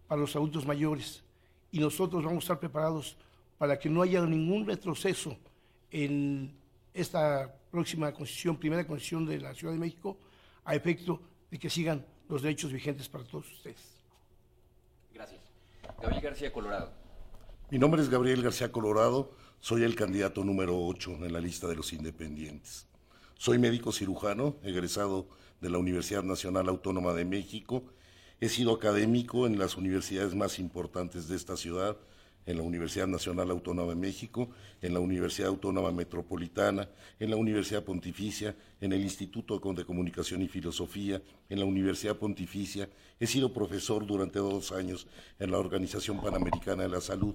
para 0.07 0.21
los 0.21 0.37
adultos 0.37 0.67
mayores. 0.67 1.25
Y 1.71 1.79
nosotros 1.79 2.25
vamos 2.25 2.45
a 2.45 2.45
estar 2.45 2.61
preparados 2.61 3.17
para 3.59 3.79
que 3.79 3.89
no 3.89 4.03
haya 4.03 4.25
ningún 4.27 4.67
retroceso 4.67 5.37
en 5.91 6.55
esta 6.93 7.55
próxima 7.71 8.13
constitución, 8.13 8.57
primera 8.57 8.87
constitución 8.87 9.27
de 9.27 9.41
la 9.41 9.55
Ciudad 9.55 9.73
de 9.73 9.81
México, 9.81 10.19
a 10.65 10.75
efecto 10.75 11.21
de 11.51 11.59
que 11.59 11.69
sigan 11.69 12.05
los 12.29 12.43
derechos 12.43 12.73
vigentes 12.73 13.09
para 13.09 13.25
todos 13.25 13.51
ustedes. 13.51 13.81
Gracias. 15.13 15.41
Gabriel 16.01 16.23
García 16.23 16.53
Colorado. 16.53 16.93
Mi 17.71 17.79
nombre 17.79 18.03
es 18.03 18.09
Gabriel 18.09 18.43
García 18.43 18.71
Colorado, 18.71 19.33
soy 19.59 19.83
el 19.83 19.95
candidato 19.95 20.45
número 20.45 20.79
8 20.79 21.25
en 21.25 21.33
la 21.33 21.41
lista 21.41 21.67
de 21.67 21.77
los 21.77 21.93
independientes. 21.93 22.87
Soy 23.37 23.59
médico 23.59 23.93
cirujano, 23.93 24.57
egresado 24.63 25.27
de 25.61 25.69
la 25.69 25.79
Universidad 25.79 26.23
Nacional 26.23 26.69
Autónoma 26.69 27.13
de 27.13 27.25
México. 27.25 27.85
He 28.41 28.49
sido 28.49 28.73
académico 28.73 29.47
en 29.47 29.59
las 29.59 29.77
universidades 29.77 30.35
más 30.35 30.59
importantes 30.59 31.29
de 31.29 31.37
esta 31.37 31.57
ciudad, 31.57 31.97
en 32.47 32.57
la 32.57 32.63
Universidad 32.63 33.07
Nacional 33.07 33.51
Autónoma 33.51 33.91
de 33.91 33.97
México, 33.97 34.49
en 34.81 34.95
la 34.95 35.01
Universidad 35.01 35.49
Autónoma 35.49 35.91
Metropolitana, 35.91 36.89
en 37.19 37.31
la 37.31 37.37
Universidad 37.37 37.83
Pontificia, 37.83 38.55
en 38.81 38.93
el 38.93 39.03
Instituto 39.03 39.61
de 39.75 39.85
Comunicación 39.85 40.41
y 40.41 40.49
Filosofía, 40.49 41.21
en 41.51 41.59
la 41.59 41.65
Universidad 41.65 42.17
Pontificia. 42.17 42.89
He 43.21 43.27
sido 43.27 43.53
profesor 43.53 44.07
durante 44.07 44.39
dos 44.39 44.73
años 44.73 45.07
en 45.39 45.51
la 45.51 45.59
Organización 45.59 46.23
Panamericana 46.23 46.85
de 46.85 46.89
la 46.89 47.01
Salud. 47.01 47.35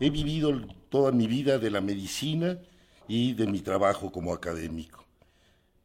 He 0.00 0.10
vivido 0.10 0.60
toda 0.88 1.12
mi 1.12 1.26
vida 1.26 1.58
de 1.58 1.70
la 1.70 1.80
medicina 1.80 2.58
y 3.06 3.34
de 3.34 3.46
mi 3.46 3.60
trabajo 3.60 4.10
como 4.10 4.32
académico. 4.32 5.09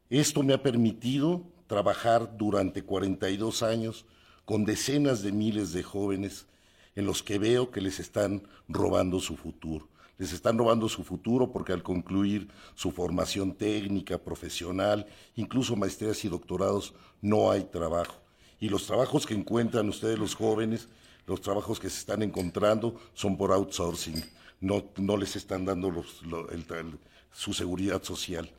Esto 0.09 0.43
me 0.43 0.53
ha 0.53 0.61
permitido 0.61 1.43
trabajar 1.67 2.37
durante 2.37 2.83
42 2.83 3.63
años 3.63 4.05
con 4.45 4.65
decenas 4.65 5.23
de 5.23 5.31
miles 5.31 5.73
de 5.73 5.83
jóvenes 5.83 6.45
en 6.95 7.05
los 7.05 7.23
que 7.23 7.39
veo 7.39 7.71
que 7.71 7.81
les 7.81 7.99
están 7.99 8.43
robando 8.67 9.19
su 9.19 9.35
futuro. 9.35 9.87
Les 10.17 10.31
están 10.31 10.57
robando 10.57 10.87
su 10.87 11.03
futuro 11.03 11.51
porque 11.51 11.73
al 11.73 11.83
concluir 11.83 12.47
su 12.75 12.91
formación 12.91 13.53
técnica, 13.53 14.17
profesional, 14.17 15.07
incluso 15.35 15.75
maestrías 15.75 16.23
y 16.23 16.29
doctorados, 16.29 16.93
no 17.21 17.51
hay 17.51 17.63
trabajo. 17.63 18.15
Y 18.59 18.69
los 18.69 18.85
trabajos 18.87 19.25
que 19.25 19.33
encuentran 19.33 19.89
ustedes 19.89 20.17
los 20.17 20.35
jóvenes 20.35 20.87
los 21.27 21.41
trabajos 21.41 21.79
que 21.79 21.89
se 21.89 21.99
están 21.99 22.21
encontrando 22.21 22.95
son 23.13 23.37
por 23.37 23.51
outsourcing, 23.51 24.23
no, 24.61 24.83
no 24.97 25.17
les 25.17 25.35
están 25.35 25.65
dando 25.65 26.03
su 27.31 27.53
seguridad 27.53 28.03
social. 28.03 28.49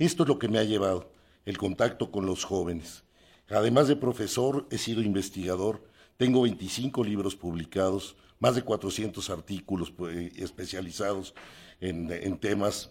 Esto 0.00 0.22
es 0.22 0.30
lo 0.30 0.38
que 0.38 0.48
me 0.48 0.58
ha 0.58 0.64
llevado, 0.64 1.12
el 1.44 1.58
contacto 1.58 2.10
con 2.10 2.24
los 2.24 2.46
jóvenes. 2.46 3.04
Además 3.50 3.86
de 3.86 3.96
profesor, 3.96 4.66
he 4.70 4.78
sido 4.78 5.02
investigador, 5.02 5.84
tengo 6.16 6.40
25 6.40 7.04
libros 7.04 7.36
publicados, 7.36 8.16
más 8.38 8.54
de 8.54 8.62
400 8.62 9.28
artículos 9.28 9.90
pues, 9.90 10.32
especializados 10.38 11.34
en, 11.82 12.38
temas 12.38 12.88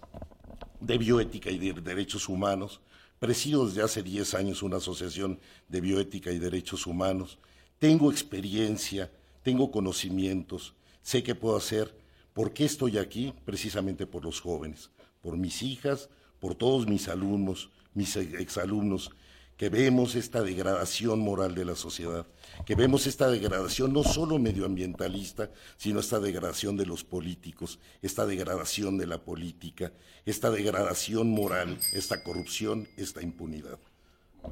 de 0.82 1.00
bioética 1.00 1.50
y 1.50 1.58
de 1.58 1.74
derechos 1.82 2.30
humanos. 2.30 2.80
Presido 3.18 3.66
desde 3.66 3.82
hace 3.82 4.04
10 4.04 4.36
años 4.36 4.62
una 4.62 4.78
asociación 4.78 5.40
de 5.68 5.82
bioética 5.82 6.32
y 6.32 6.38
derechos 6.38 6.86
humanos. 6.86 7.40
Tengo 7.80 8.12
experiencia, 8.12 9.12
tengo 9.42 9.72
conocimientos, 9.72 10.76
sé 11.02 11.24
qué 11.24 11.34
puedo 11.34 11.58
hacer. 11.58 11.92
¿Por 12.34 12.54
qué 12.54 12.66
estoy 12.66 13.00
aquí? 13.00 13.34
Precisamente 13.46 14.06
por 14.06 14.24
los 14.24 14.40
jóvenes, 14.40 14.92
por 15.24 15.38
mis 15.38 15.64
hijas, 15.64 16.08
por 16.40 16.56
todos 16.56 16.88
mis 16.88 17.08
alumnos, 17.08 17.70
mis 17.94 18.16
exalumnos 18.16 19.12
que 19.60 19.68
vemos 19.68 20.16
esta 20.16 20.42
degradación 20.42 21.20
moral 21.20 21.54
de 21.54 21.66
la 21.66 21.76
sociedad, 21.76 22.26
que 22.66 22.76
vemos 22.76 23.06
esta 23.08 23.30
degradación 23.30 23.92
no 23.92 24.04
solo 24.04 24.40
medioambientalista, 24.40 25.50
sino 25.76 26.00
esta 26.00 26.22
degradación 26.22 26.78
de 26.78 26.86
los 26.86 27.04
políticos, 27.04 27.78
esta 28.02 28.26
degradación 28.26 28.98
de 28.98 29.06
la 29.06 29.18
política, 29.18 29.92
esta 30.26 30.50
degradación 30.50 31.32
moral, 31.32 31.78
esta 31.92 32.24
corrupción, 32.24 32.88
esta 32.96 33.22
impunidad. 33.22 33.78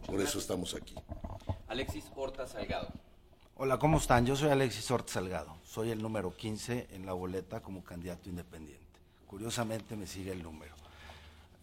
Por 0.06 0.20
eso 0.20 0.40
estamos 0.40 0.76
aquí. 0.76 0.94
Alexis 1.70 2.04
Horta 2.14 2.46
Salgado. 2.46 2.90
Hola, 3.56 3.80
¿cómo 3.80 4.00
están? 4.00 4.26
Yo 4.26 4.36
soy 4.36 4.50
Alexis 4.50 4.92
Horta 4.92 5.14
Salgado. 5.14 5.56
Soy 5.64 5.92
el 5.92 6.02
número 6.02 6.36
15 6.36 6.90
en 6.92 7.06
la 7.06 7.14
boleta 7.14 7.62
como 7.62 7.82
candidato 7.82 8.28
independiente. 8.28 8.84
Curiosamente 9.26 9.96
me 9.96 10.06
sigue 10.06 10.34
el 10.34 10.44
número. 10.44 10.76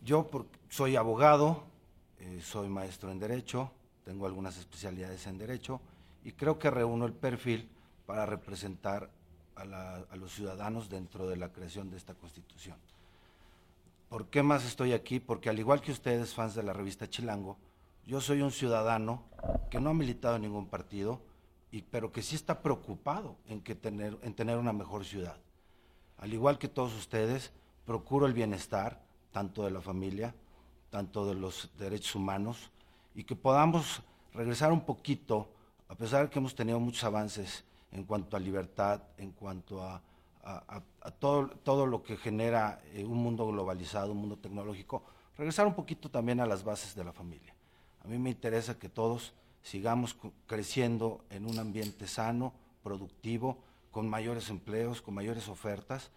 Yo 0.05 0.29
soy 0.69 0.97
abogado, 0.97 1.63
eh, 2.19 2.43
soy 2.43 2.69
maestro 2.69 3.11
en 3.11 3.19
Derecho, 3.19 3.71
tengo 4.05 4.27
algunas 4.27 4.59
especialidades 4.59 5.27
en 5.27 5.39
Derecho 5.39 5.81
y 6.23 6.33
creo 6.33 6.59
que 6.59 6.71
reúno 6.71 7.07
el 7.07 7.15
perfil 7.15 7.71
para 8.05 8.27
representar 8.27 9.09
a, 9.57 10.05
los 10.17 10.35
ciudadanos 10.35 10.91
dentro 10.91 11.27
de 11.27 11.39
la 11.39 11.51
creación 11.51 11.89
de 11.89 11.97
esta 11.97 12.13
Constitución. 12.13 12.77
¿Por 14.11 14.27
qué 14.29 14.43
más 14.43 14.67
estoy 14.67 14.93
aquí? 14.93 15.21
Porque 15.21 15.49
al 15.49 15.59
igual 15.59 15.81
que 15.81 15.93
ustedes, 15.93 16.35
fans 16.35 16.55
de 16.55 16.65
la 16.65 16.75
revista 16.75 17.09
Chilango, 17.09 17.57
yo 18.05 18.21
soy 18.21 18.43
un 18.43 18.51
ciudadano 18.51 19.25
que 19.71 19.81
no 19.81 19.89
ha 19.89 19.95
militado 19.95 20.37
en 20.37 20.43
ningún 20.43 20.67
partido, 20.67 21.23
y, 21.71 21.81
pero 21.81 22.13
que 22.13 22.21
sí 22.21 22.37
está 22.37 22.61
preocupado 22.61 23.37
en, 23.47 23.63
que 23.63 23.75
tener, 23.75 24.19
en 24.21 24.35
tener 24.35 24.59
una 24.59 24.75
mejor 24.75 25.07
ciudad. 25.07 25.39
Al 26.19 26.35
igual 26.35 26.59
que 26.59 26.69
todos 26.69 26.95
ustedes, 26.95 27.53
procuro 27.87 28.27
el 28.27 28.35
bienestar, 28.35 29.04
tanto 29.35 29.65
de 29.65 29.73
la 29.73 29.83
familia 29.83 30.33
tanto 30.95 31.27
de 31.27 31.35
los 31.35 31.69
derechos 31.77 32.15
humanos, 32.15 32.71
y 33.17 33.25
que 33.25 33.35
podamos 33.35 34.01
regresar 34.33 34.71
un 34.71 34.83
poquito, 34.83 35.49
a 35.89 35.97
pesar 35.97 36.23
de 36.23 36.31
que 36.31 36.39
hemos 36.39 36.55
tenido 36.55 36.79
muchos 36.79 37.03
avances 37.03 37.65
en 37.91 38.05
cuanto 38.05 38.37
a 38.37 38.39
libertad, 38.39 39.03
en 39.19 39.33
cuanto 39.33 39.83
a, 39.83 40.01
todo, 41.19 41.49
todo, 41.65 41.85
lo 41.87 42.05
que 42.05 42.17
genera 42.17 42.81
eh, 42.93 43.05
un 43.05 43.19
mundo 43.19 43.45
globalizado, 43.49 44.13
un 44.13 44.19
mundo 44.19 44.37
tecnológico, 44.39 45.03
regresar 45.37 45.67
un 45.67 45.75
poquito 45.75 46.09
también 46.09 46.39
a 46.39 46.47
las 46.47 46.63
bases 46.63 46.95
de 46.95 47.03
la 47.03 47.13
familia. 47.13 47.57
A 48.05 48.07
mí 48.07 48.17
me 48.17 48.31
interesa 48.31 48.79
que 48.79 48.89
todos 48.89 49.35
sigamos 49.63 50.17
creciendo 50.47 51.25
en 51.29 51.45
un 51.45 51.59
ambiente 51.59 52.07
sano, 52.07 52.53
productivo, 52.85 53.59
con 53.91 54.09
mayores 54.09 54.49
empleos, 54.49 55.03
con 55.03 55.13
mayores 55.13 55.49
ofertas, 55.49 56.13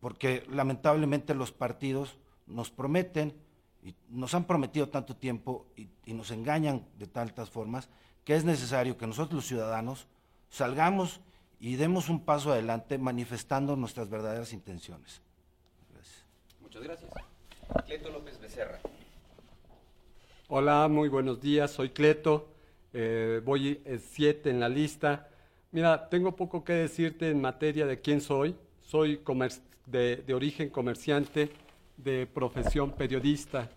porque 0.00 0.44
lamentablemente 0.50 1.36
los 1.36 1.52
partidos 1.52 2.16
nos 2.46 2.70
prometen 2.70 3.34
y 3.82 3.94
nos 4.08 4.34
han 4.34 4.44
prometido 4.44 4.88
tanto 4.88 5.16
tiempo 5.16 5.66
y, 5.76 5.88
nos 6.12 6.30
engañan 6.30 6.86
de 6.98 7.06
tantas 7.06 7.50
formas 7.50 7.88
que 8.24 8.36
es 8.36 8.44
necesario 8.44 8.96
que 8.96 9.06
nosotros 9.06 9.34
los 9.34 9.46
ciudadanos 9.46 10.06
salgamos 10.50 11.20
y 11.58 11.76
demos 11.76 12.08
un 12.08 12.24
paso 12.24 12.52
adelante 12.52 12.98
manifestando 12.98 13.74
nuestras 13.76 14.08
verdaderas 14.10 14.52
intenciones. 14.52 15.22
Gracias. 15.92 16.24
Muchas 16.60 16.82
gracias. 16.82 17.10
Cleto 17.86 18.10
López 18.10 18.38
Becerra. 18.40 18.78
Hola, 20.48 20.86
muy 20.88 21.08
buenos 21.08 21.40
días, 21.40 21.70
soy 21.70 21.90
Cleto, 21.90 22.52
eh, 22.92 23.40
voy 23.44 23.82
siete 23.98 24.50
en 24.50 24.60
la 24.60 24.68
lista. 24.68 25.28
Mira, 25.70 26.10
tengo 26.10 26.36
poco 26.36 26.62
que 26.62 26.74
decirte 26.74 27.30
en 27.30 27.40
materia 27.40 27.86
de 27.86 28.00
quién 28.00 28.20
soy. 28.20 28.54
Soy 28.82 29.22
de, 29.86 30.16
de 30.16 30.34
origen 30.34 30.68
comerciante, 30.68 31.50
de 32.02 32.26
profesión 32.26 32.92
periodista. 32.92 33.70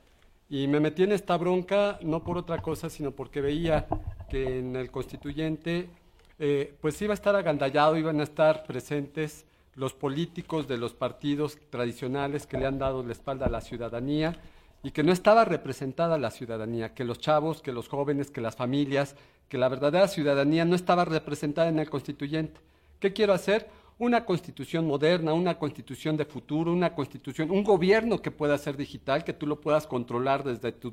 Y 0.49 0.67
me 0.67 0.79
metí 0.79 1.03
en 1.03 1.11
esta 1.11 1.37
bronca 1.37 1.97
no 2.01 2.23
por 2.23 2.37
otra 2.37 2.61
cosa, 2.61 2.89
sino 2.89 3.11
porque 3.11 3.41
veía 3.41 3.87
que 4.29 4.59
en 4.59 4.75
el 4.75 4.91
constituyente 4.91 5.89
eh, 6.37 6.75
pues 6.81 7.01
iba 7.01 7.13
a 7.13 7.15
estar 7.15 7.35
agandallado, 7.35 7.97
iban 7.97 8.19
a 8.19 8.23
estar 8.23 8.65
presentes 8.65 9.45
los 9.75 9.93
políticos 9.93 10.67
de 10.67 10.77
los 10.77 10.93
partidos 10.93 11.57
tradicionales 11.69 12.45
que 12.45 12.57
le 12.57 12.65
han 12.65 12.79
dado 12.79 13.03
la 13.03 13.11
espalda 13.11 13.47
a 13.47 13.49
la 13.49 13.61
ciudadanía 13.61 14.37
y 14.83 14.91
que 14.91 15.03
no 15.03 15.11
estaba 15.11 15.45
representada 15.45 16.17
la 16.17 16.31
ciudadanía, 16.31 16.93
que 16.93 17.03
los 17.03 17.19
chavos, 17.19 17.61
que 17.61 17.71
los 17.71 17.87
jóvenes, 17.87 18.31
que 18.31 18.41
las 18.41 18.55
familias, 18.55 19.15
que 19.49 19.57
la 19.57 19.69
verdadera 19.69 20.07
ciudadanía 20.07 20.65
no 20.65 20.75
estaba 20.75 21.05
representada 21.05 21.69
en 21.69 21.79
el 21.79 21.89
constituyente. 21.89 22.59
¿Qué 22.99 23.11
quiero 23.11 23.33
hacer? 23.33 23.67
Una 23.97 24.25
constitución 24.25 24.85
moderna, 24.85 25.33
una 25.33 25.57
constitución 25.57 26.17
de 26.17 26.25
futuro, 26.25 26.71
una 26.71 26.93
constitución, 26.93 27.49
un 27.51 27.63
gobierno 27.63 28.21
que 28.21 28.31
pueda 28.31 28.57
ser 28.57 28.75
digital, 28.75 29.23
que 29.23 29.33
tú 29.33 29.47
lo 29.47 29.61
puedas 29.61 29.87
controlar 29.87 30.43
desde 30.43 30.71
tu, 30.73 30.91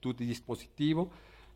tu 0.00 0.14
dispositivo. 0.14 1.10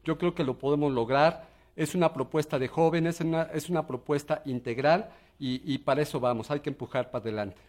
Yo 0.05 0.19
creo 0.19 0.35
que 0.35 0.45
lo 0.45 0.59
podemos 0.59 0.93
lograr. 0.93 1.49
Es 1.76 1.95
una 1.95 2.12
propuesta 2.12 2.59
de 2.59 2.67
jóvenes, 2.67 3.21
es 3.21 3.69
una, 3.69 3.87
propuesta 3.87 4.43
integral 4.45 5.11
y, 5.38 5.78
para 5.78 6.02
eso 6.02 6.19
vamos, 6.19 6.50
hay 6.50 6.59
que 6.59 6.71
empujar 6.71 7.12
para 7.12 7.23
adelante. 7.23 7.61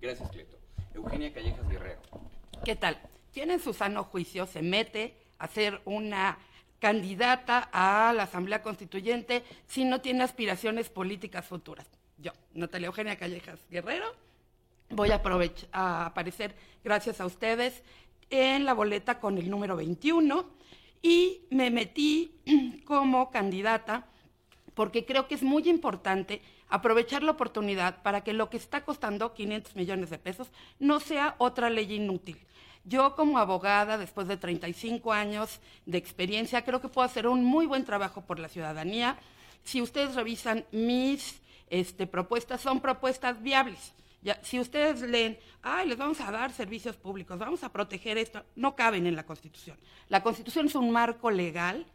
Gracias, 0.00 0.28
Cleto. 0.30 0.56
Eugenia 0.94 1.32
Callejas 1.32 1.68
Guerrero. 1.68 2.00
¿Qué 2.64 2.74
tal? 2.74 2.98
Tiene 3.30 3.60
su 3.60 3.72
sano 3.72 4.02
juicio, 4.02 4.46
se 4.46 4.62
mete 4.62 5.14
a 5.38 5.46
ser 5.46 5.80
una 5.84 6.38
candidata 6.80 7.68
a 7.72 8.12
la 8.12 8.24
Asamblea 8.24 8.62
Constituyente 8.62 9.44
si 9.68 9.84
no 9.84 10.00
tiene 10.00 10.24
aspiraciones 10.24 10.88
políticas 10.88 11.46
futuras 11.46 11.86
yo, 12.18 12.32
Natalia 12.54 12.86
Eugenia 12.86 13.16
Callejas 13.16 13.60
Guerrero, 13.70 14.14
voy 14.90 15.10
a, 15.10 15.22
a 15.72 16.06
aparecer 16.06 16.54
gracias 16.82 17.20
a 17.20 17.26
ustedes 17.26 17.82
en 18.30 18.64
la 18.64 18.74
boleta 18.74 19.20
con 19.20 19.38
el 19.38 19.48
número 19.48 19.76
21 19.76 20.44
y 21.02 21.42
me 21.50 21.70
metí 21.70 22.32
como 22.84 23.30
candidata 23.30 24.06
porque 24.74 25.04
creo 25.04 25.26
que 25.28 25.34
es 25.34 25.42
muy 25.42 25.68
importante 25.68 26.42
aprovechar 26.68 27.22
la 27.22 27.32
oportunidad 27.32 28.02
para 28.02 28.22
que 28.22 28.32
lo 28.32 28.50
que 28.50 28.56
está 28.56 28.84
costando 28.84 29.34
500 29.34 29.74
millones 29.76 30.10
de 30.10 30.18
pesos 30.18 30.50
no 30.78 31.00
sea 31.00 31.34
otra 31.38 31.70
ley 31.70 31.94
inútil. 31.94 32.38
Yo 32.84 33.14
como 33.16 33.38
abogada, 33.38 33.98
después 33.98 34.28
de 34.28 34.36
35 34.36 35.12
años 35.12 35.60
de 35.84 35.98
experiencia, 35.98 36.62
creo 36.62 36.80
que 36.80 36.88
puedo 36.88 37.04
hacer 37.04 37.26
un 37.26 37.44
muy 37.44 37.66
buen 37.66 37.84
trabajo 37.84 38.22
por 38.22 38.38
la 38.38 38.48
ciudadanía. 38.48 39.18
Si 39.64 39.82
ustedes 39.82 40.14
revisan 40.14 40.64
mis 40.70 41.40
este, 41.70 42.06
propuestas 42.06 42.60
son 42.60 42.80
propuestas 42.80 43.42
viables. 43.42 43.94
Si 44.42 44.58
ustedes 44.58 45.02
leen, 45.02 45.38
ay, 45.62 45.88
les 45.88 45.96
vamos 45.96 46.20
a 46.20 46.30
dar 46.30 46.52
servicios 46.52 46.96
públicos, 46.96 47.38
vamos 47.38 47.62
a 47.62 47.72
proteger 47.72 48.18
esto, 48.18 48.44
no 48.56 48.74
caben 48.74 49.06
en 49.06 49.14
la 49.14 49.24
Constitución. 49.24 49.78
La 50.08 50.22
Constitución 50.22 50.66
es 50.66 50.74
un 50.74 50.90
marco 50.90 51.30
legal, 51.30 51.86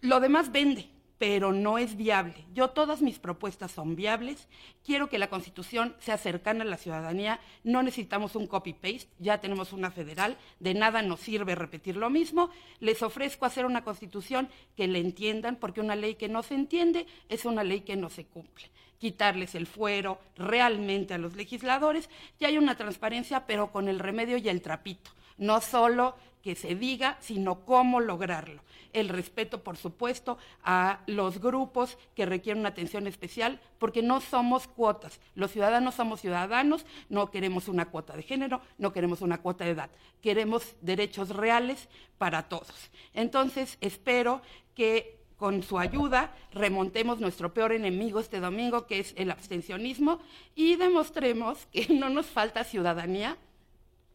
lo 0.00 0.20
demás 0.20 0.50
vende 0.50 0.88
pero 1.18 1.52
no 1.52 1.78
es 1.78 1.96
viable. 1.96 2.34
Yo 2.52 2.70
todas 2.70 3.00
mis 3.00 3.18
propuestas 3.18 3.70
son 3.70 3.96
viables. 3.96 4.48
Quiero 4.84 5.08
que 5.08 5.18
la 5.18 5.30
Constitución 5.30 5.94
sea 5.98 6.18
cercana 6.18 6.64
a 6.64 6.66
la 6.66 6.76
ciudadanía. 6.76 7.40
No 7.62 7.82
necesitamos 7.82 8.34
un 8.36 8.46
copy-paste, 8.46 9.08
ya 9.18 9.40
tenemos 9.40 9.72
una 9.72 9.90
federal. 9.90 10.36
De 10.60 10.74
nada 10.74 11.02
nos 11.02 11.20
sirve 11.20 11.54
repetir 11.54 11.96
lo 11.96 12.10
mismo. 12.10 12.50
Les 12.80 13.02
ofrezco 13.02 13.46
hacer 13.46 13.64
una 13.64 13.84
Constitución 13.84 14.48
que 14.76 14.88
le 14.88 14.98
entiendan, 14.98 15.56
porque 15.56 15.80
una 15.80 15.96
ley 15.96 16.16
que 16.16 16.28
no 16.28 16.42
se 16.42 16.54
entiende 16.54 17.06
es 17.28 17.44
una 17.44 17.64
ley 17.64 17.82
que 17.82 17.96
no 17.96 18.10
se 18.10 18.26
cumple. 18.26 18.70
Quitarles 18.98 19.54
el 19.54 19.66
fuero 19.66 20.18
realmente 20.36 21.14
a 21.14 21.18
los 21.18 21.34
legisladores. 21.36 22.08
Ya 22.40 22.48
hay 22.48 22.58
una 22.58 22.76
transparencia, 22.76 23.46
pero 23.46 23.70
con 23.70 23.88
el 23.88 23.98
remedio 23.98 24.36
y 24.36 24.48
el 24.48 24.62
trapito. 24.62 25.10
No 25.36 25.60
solo 25.60 26.14
que 26.44 26.54
se 26.54 26.74
diga, 26.74 27.16
sino 27.20 27.64
cómo 27.64 28.00
lograrlo. 28.00 28.60
El 28.92 29.08
respeto, 29.08 29.64
por 29.64 29.78
supuesto, 29.78 30.36
a 30.62 31.00
los 31.06 31.40
grupos 31.40 31.96
que 32.14 32.26
requieren 32.26 32.60
una 32.60 32.68
atención 32.68 33.06
especial, 33.06 33.58
porque 33.78 34.02
no 34.02 34.20
somos 34.20 34.68
cuotas. 34.68 35.20
Los 35.34 35.52
ciudadanos 35.52 35.94
somos 35.94 36.20
ciudadanos, 36.20 36.84
no 37.08 37.30
queremos 37.30 37.66
una 37.66 37.86
cuota 37.86 38.14
de 38.14 38.22
género, 38.22 38.60
no 38.76 38.92
queremos 38.92 39.22
una 39.22 39.40
cuota 39.40 39.64
de 39.64 39.70
edad, 39.70 39.90
queremos 40.20 40.76
derechos 40.82 41.30
reales 41.30 41.88
para 42.18 42.42
todos. 42.42 42.90
Entonces, 43.14 43.78
espero 43.80 44.42
que 44.74 45.23
con 45.44 45.62
su 45.62 45.78
ayuda, 45.78 46.32
remontemos 46.54 47.20
nuestro 47.20 47.52
peor 47.52 47.72
enemigo 47.72 48.18
este 48.18 48.40
domingo, 48.40 48.86
que 48.86 48.98
es 48.98 49.12
el 49.18 49.30
abstencionismo, 49.30 50.20
y 50.54 50.76
demostremos 50.76 51.66
que 51.66 51.86
no 51.90 52.08
nos 52.08 52.24
falta 52.24 52.64
ciudadanía, 52.64 53.36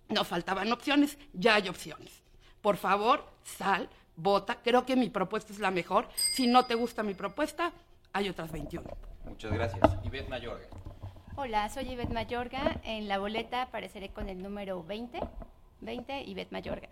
no 0.07 0.24
faltaban 0.24 0.71
opciones, 0.71 1.19
ya 1.33 1.53
hay 1.53 1.69
opciones. 1.69 2.24
Por 2.63 2.77
favor, 2.77 3.25
sal, 3.43 3.89
vota. 4.15 4.57
Creo 4.63 4.88
que 4.88 4.95
mi 4.95 5.12
propuesta 5.12 5.53
es 5.53 5.59
la 5.59 5.69
mejor. 5.69 6.09
Si 6.33 6.48
no 6.48 6.65
te 6.65 6.74
gusta 6.74 7.03
mi 7.03 7.13
propuesta, 7.13 7.74
hay 8.12 8.27
otras 8.27 8.51
21. 8.51 8.89
Muchas 9.25 9.53
gracias. 9.53 9.83
Ivette 10.03 10.29
Mayorga. 10.29 10.65
Hola, 11.36 11.69
soy 11.69 11.91
Ivette 11.91 12.12
Mayorga. 12.12 12.81
En 12.83 13.07
la 13.07 13.19
boleta 13.19 13.62
apareceré 13.62 14.09
con 14.09 14.29
el 14.29 14.41
número 14.41 14.83
20, 14.83 15.19
20, 15.81 16.24
Ivette 16.24 16.51
Mayorga. 16.51 16.89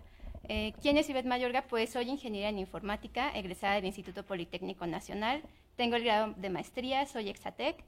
Eh, 0.50 0.72
¿Quién 0.80 0.96
es 0.96 1.10
Ivette 1.10 1.26
Mayorga? 1.26 1.66
Pues 1.68 1.90
soy 1.90 2.08
ingeniera 2.08 2.48
en 2.48 2.58
informática, 2.58 3.30
egresada 3.36 3.74
del 3.74 3.84
Instituto 3.84 4.24
Politécnico 4.24 4.86
Nacional. 4.86 5.42
Tengo 5.76 5.96
el 5.96 6.04
grado 6.04 6.32
de 6.38 6.48
maestría, 6.48 7.04
soy 7.04 7.28
Exatec. 7.28 7.84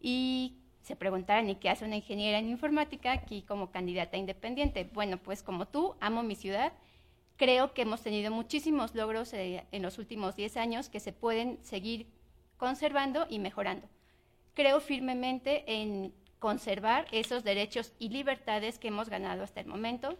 Y 0.00 0.56
se 0.82 0.96
preguntarán, 0.96 1.48
¿y 1.48 1.54
qué 1.54 1.70
hace 1.70 1.84
una 1.84 1.94
ingeniera 1.94 2.38
en 2.38 2.48
informática 2.48 3.12
aquí 3.12 3.42
como 3.42 3.70
candidata 3.70 4.16
independiente? 4.16 4.90
Bueno, 4.92 5.18
pues 5.18 5.44
como 5.44 5.68
tú, 5.68 5.94
amo 6.00 6.24
mi 6.24 6.34
ciudad. 6.34 6.72
Creo 7.36 7.74
que 7.74 7.82
hemos 7.82 8.02
tenido 8.02 8.32
muchísimos 8.32 8.96
logros 8.96 9.32
eh, 9.32 9.64
en 9.70 9.82
los 9.82 9.98
últimos 9.98 10.34
10 10.34 10.56
años 10.56 10.88
que 10.88 10.98
se 10.98 11.12
pueden 11.12 11.58
seguir 11.62 12.08
conservando 12.56 13.28
y 13.30 13.38
mejorando. 13.38 13.88
Creo 14.54 14.80
firmemente 14.80 15.62
en 15.80 16.12
conservar 16.40 17.06
esos 17.12 17.44
derechos 17.44 17.92
y 18.00 18.08
libertades 18.08 18.80
que 18.80 18.88
hemos 18.88 19.08
ganado 19.08 19.44
hasta 19.44 19.60
el 19.60 19.66
momento, 19.68 20.18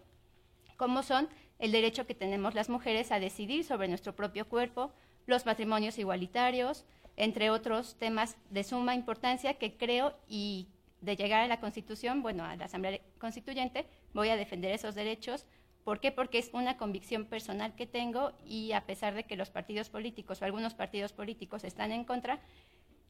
como 0.76 1.02
son 1.02 1.28
el 1.60 1.72
derecho 1.72 2.06
que 2.06 2.14
tenemos 2.14 2.54
las 2.54 2.68
mujeres 2.68 3.12
a 3.12 3.20
decidir 3.20 3.64
sobre 3.64 3.86
nuestro 3.86 4.16
propio 4.16 4.48
cuerpo, 4.48 4.92
los 5.26 5.46
matrimonios 5.46 5.98
igualitarios, 5.98 6.84
entre 7.16 7.50
otros 7.50 7.96
temas 7.96 8.36
de 8.48 8.64
suma 8.64 8.94
importancia 8.94 9.54
que 9.54 9.76
creo 9.76 10.14
y 10.26 10.68
de 11.02 11.16
llegar 11.16 11.42
a 11.42 11.48
la 11.48 11.60
Constitución, 11.60 12.22
bueno, 12.22 12.44
a 12.44 12.56
la 12.56 12.64
Asamblea 12.64 13.00
Constituyente, 13.18 13.86
voy 14.14 14.30
a 14.30 14.36
defender 14.36 14.72
esos 14.72 14.94
derechos. 14.94 15.46
¿Por 15.84 16.00
qué? 16.00 16.12
Porque 16.12 16.38
es 16.38 16.50
una 16.52 16.76
convicción 16.76 17.26
personal 17.26 17.74
que 17.74 17.86
tengo 17.86 18.32
y 18.44 18.72
a 18.72 18.86
pesar 18.86 19.14
de 19.14 19.24
que 19.24 19.36
los 19.36 19.50
partidos 19.50 19.90
políticos 19.90 20.40
o 20.40 20.44
algunos 20.46 20.74
partidos 20.74 21.12
políticos 21.12 21.64
están 21.64 21.92
en 21.92 22.04
contra, 22.04 22.40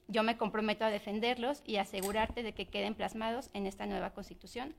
yo 0.09 0.25
me 0.25 0.37
comprometo 0.37 0.85
a 0.85 0.91
defenderlos 0.91 1.63
y 1.65 1.77
asegurarte 1.77 2.43
de 2.43 2.53
que 2.53 2.67
queden 2.67 2.95
plasmados 2.95 3.49
en 3.55 3.67
esta 3.67 3.87
nueva 3.87 4.11
Constitución 4.11 4.75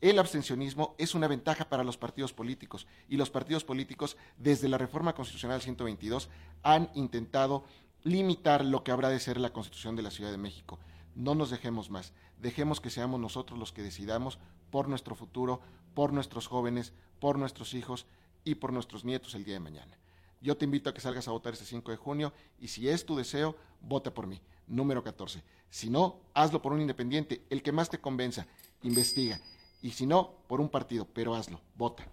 El 0.00 0.18
abstencionismo 0.18 0.94
es 0.96 1.14
una 1.14 1.28
ventaja 1.28 1.68
para 1.68 1.84
los 1.84 1.98
partidos 1.98 2.32
políticos 2.32 2.86
y 3.06 3.18
los 3.18 3.28
partidos 3.28 3.64
políticos 3.64 4.16
desde 4.38 4.68
la 4.68 4.78
reforma 4.78 5.14
constitucional 5.14 5.60
122 5.60 6.30
han 6.62 6.90
intentado 6.94 7.64
limitar 8.02 8.64
lo 8.64 8.82
que 8.82 8.92
habrá 8.92 9.10
de 9.10 9.20
ser 9.20 9.38
la 9.38 9.52
constitución 9.52 9.96
de 9.96 10.02
la 10.02 10.10
Ciudad 10.10 10.30
de 10.30 10.38
México. 10.38 10.78
No 11.14 11.34
nos 11.34 11.50
dejemos 11.50 11.90
más, 11.90 12.14
dejemos 12.40 12.80
que 12.80 12.88
seamos 12.88 13.20
nosotros 13.20 13.58
los 13.58 13.72
que 13.72 13.82
decidamos 13.82 14.38
por 14.70 14.88
nuestro 14.88 15.14
futuro, 15.14 15.60
por 15.92 16.14
nuestros 16.14 16.46
jóvenes, 16.46 16.94
por 17.18 17.38
nuestros 17.38 17.74
hijos 17.74 18.06
y 18.42 18.54
por 18.54 18.72
nuestros 18.72 19.04
nietos 19.04 19.34
el 19.34 19.44
día 19.44 19.54
de 19.54 19.60
mañana. 19.60 19.98
Yo 20.40 20.56
te 20.56 20.64
invito 20.64 20.88
a 20.88 20.94
que 20.94 21.02
salgas 21.02 21.28
a 21.28 21.32
votar 21.32 21.52
este 21.52 21.66
5 21.66 21.90
de 21.90 21.98
junio 21.98 22.32
y 22.58 22.68
si 22.68 22.88
es 22.88 23.04
tu 23.04 23.16
deseo, 23.16 23.54
vota 23.82 24.14
por 24.14 24.26
mí, 24.26 24.40
número 24.66 25.04
14. 25.04 25.42
Si 25.68 25.90
no, 25.90 26.20
hazlo 26.32 26.62
por 26.62 26.72
un 26.72 26.80
independiente, 26.80 27.44
el 27.50 27.62
que 27.62 27.72
más 27.72 27.90
te 27.90 28.00
convenza, 28.00 28.46
investiga 28.82 29.38
y 29.82 29.90
si 29.90 30.06
no, 30.06 30.34
por 30.46 30.60
un 30.60 30.68
partido, 30.68 31.06
pero 31.12 31.34
hazlo, 31.34 31.60
vota. 31.76 32.06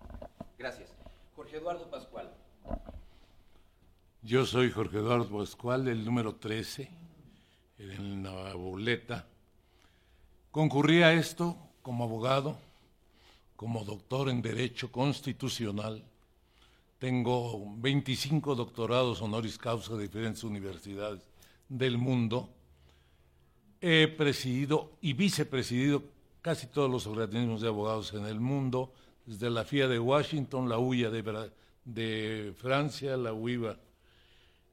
Gracias. 0.58 0.89
Jorge 1.36 1.58
Eduardo 1.58 1.89
Pascual. 1.89 2.34
Yo 4.21 4.45
soy 4.45 4.71
Jorge 4.71 4.97
Eduardo 4.97 5.38
Pascual, 5.38 5.86
del 5.86 6.03
número 6.03 6.36
13, 6.36 6.89
en 7.77 8.23
la 8.23 8.53
boleta. 8.53 9.27
Concurrí 10.51 11.03
a 11.03 11.13
esto 11.13 11.56
como 11.82 12.03
abogado, 12.03 12.58
como 13.56 13.84
doctor 13.84 14.30
en 14.30 14.41
Derecho 14.41 14.91
Constitucional. 14.91 16.03
Tengo 16.99 17.75
25 17.77 18.56
doctorados 18.56 19.21
honoris 19.21 19.58
causa 19.58 19.95
de 19.95 20.03
diferentes 20.03 20.43
universidades 20.43 21.30
del 21.69 21.97
mundo. 21.97 22.49
He 23.80 24.08
presidido 24.08 24.97
y 25.01 25.13
vicepresidido 25.13 26.03
casi 26.47 26.67
todos 26.67 26.89
los 26.89 27.05
organismos 27.07 27.60
de 27.60 27.67
abogados 27.67 28.13
en 28.13 28.25
el 28.25 28.39
mundo, 28.39 28.93
desde 29.25 29.49
la 29.49 29.65
FIA 29.65 29.89
de 29.89 29.99
Washington, 29.99 30.69
la 30.69 30.79
UIA 30.79 31.10
de, 31.10 31.51
de 31.83 32.53
Francia, 32.55 33.17
la 33.17 33.33
UIVA. 33.33 33.77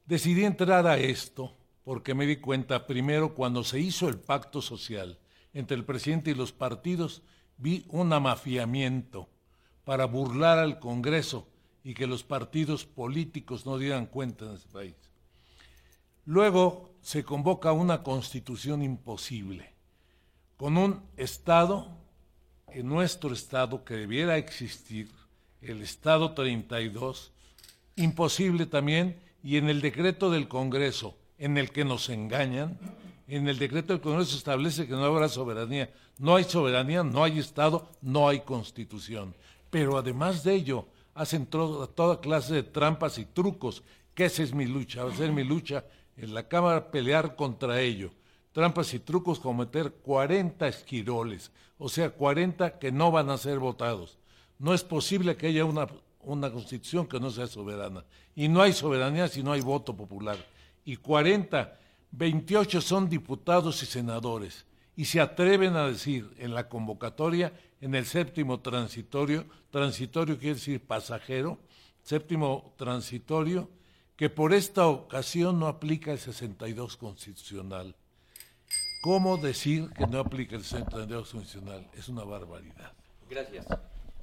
Decidí 0.07 0.45
entrar 0.45 0.87
a 0.87 0.99
esto 0.99 1.53
porque 1.83 2.15
me 2.15 2.27
di 2.27 2.37
cuenta, 2.37 2.87
primero, 2.87 3.35
cuando 3.35 3.65
se 3.65 3.81
hizo 3.81 4.09
el 4.09 4.19
pacto 4.19 4.63
social 4.63 5.19
entre 5.53 5.77
el 5.77 5.85
presidente 5.85 6.31
y 6.31 6.35
los 6.35 6.53
partidos, 6.53 7.23
vi 7.57 7.85
un 7.89 8.13
amafiamiento 8.13 9.29
para 9.85 10.05
burlar 10.05 10.61
al 10.61 10.79
Congreso 10.79 11.49
y 11.83 11.95
que 11.95 12.07
los 12.07 12.23
partidos 12.23 12.85
políticos 12.85 13.67
no 13.67 13.79
dieran 13.79 14.07
cuenta 14.07 14.45
en 14.45 14.53
ese 14.53 14.69
país. 14.69 14.95
Luego 16.25 16.95
se 17.01 17.25
convoca 17.25 17.73
una 17.73 18.05
constitución 18.05 18.85
imposible 18.85 19.74
con 20.57 20.77
un 20.77 21.03
Estado, 21.17 21.89
en 22.69 22.89
nuestro 22.89 23.33
Estado 23.33 23.85
que 23.85 23.95
debiera 23.95 24.37
existir, 24.37 25.11
el 25.63 25.83
Estado 25.83 26.33
32, 26.33 27.33
imposible 27.97 28.67
también, 28.67 29.19
y 29.43 29.57
en 29.57 29.69
el 29.69 29.81
decreto 29.81 30.31
del 30.31 30.49
Congreso, 30.49 31.17
en 31.39 31.59
el 31.59 31.71
que 31.71 31.85
nos 31.85 32.09
engañan, 32.09 32.79
en 33.27 33.49
el 33.49 33.59
decreto 33.59 33.93
del 33.93 34.03
Congreso 34.03 34.37
establece 34.37 34.87
que 34.87 34.93
no 34.93 35.05
habrá 35.05 35.29
soberanía. 35.29 35.91
No 36.19 36.37
hay 36.37 36.45
soberanía, 36.45 37.03
no 37.03 37.25
hay 37.25 37.39
Estado, 37.39 37.89
no 38.03 38.29
hay 38.29 38.41
Constitución. 38.41 39.35
pero 39.71 39.99
además 39.99 40.45
de 40.45 40.55
ello, 40.55 40.87
hacen 41.15 41.47
toda 41.47 42.21
clase 42.21 42.55
de 42.55 42.63
trampas 42.63 43.19
y 43.19 43.25
trucos, 43.25 43.83
que 44.15 44.27
esa 44.27 44.45
es 44.45 44.55
mi 44.55 44.67
lucha, 44.67 45.03
va 45.05 45.13
a 45.13 45.17
ser 45.17 45.33
mi 45.33 45.43
lucha 45.43 45.85
en 46.17 46.33
la 46.33 46.47
Cámara 46.47 46.93
pelear 46.93 47.35
contra 47.35 47.81
ello. 47.81 48.13
Trampas 48.55 48.95
y 48.95 49.01
trucos 49.01 49.41
como 49.41 49.65
meter 49.65 49.91
40 49.91 50.69
esquiroles, 50.69 51.51
o 51.77 51.89
sea, 51.89 52.11
40 52.11 52.79
que 52.79 52.93
no 52.93 53.11
van 53.11 53.29
a 53.29 53.37
ser 53.37 53.59
votados. 53.59 54.17
No 54.61 54.73
es 54.73 54.85
posible 54.85 55.37
que 55.37 55.49
haya 55.49 55.65
una, 55.65 55.89
una 56.21 56.53
constitución 56.53 57.09
que 57.09 57.19
no 57.19 57.31
sea 57.31 57.49
soberana. 57.49 58.05
Y 58.37 58.47
no 58.47 58.63
hay 58.63 58.73
soberanía 58.73 59.27
si 59.27 59.43
no 59.43 59.51
hay 59.51 59.61
voto 59.61 59.97
popular. 59.97 60.37
Y 60.85 60.99
40, 60.99 61.77
28 62.13 62.81
son 62.81 63.09
diputados 63.09 63.83
y 63.83 63.87
senadores. 63.87 64.67
Y 64.95 65.07
se 65.07 65.21
atreven 65.21 65.75
a 65.75 65.89
decir 65.89 66.33
en 66.39 66.55
la 66.55 66.69
convocatoria, 66.69 67.53
en 67.81 67.97
el 67.97 68.07
séptimo 68.07 68.61
transitorio, 68.61 69.47
transitorio 69.73 70.39
quiere 70.39 70.55
decir 70.55 70.81
pasajero, 70.81 71.59
séptimo 72.05 72.73
transitorio, 72.77 73.69
que 74.15 74.31
por 74.31 74.55
esta 74.55 74.87
ocasión 74.87 75.59
no 75.59 75.67
aplica 75.67 76.13
el 76.13 76.21
62 76.21 76.97
constitucional. 76.97 77.97
¿Cómo 79.05 79.37
decir 79.37 79.91
que 79.91 80.07
no 80.07 80.19
aplica 80.19 80.57
el 80.57 80.65
62 80.65 81.31
constitucional? 81.31 81.87
Es 81.93 82.09
una 82.09 82.25
barbaridad. 82.25 82.91
Gracias. 83.29 83.67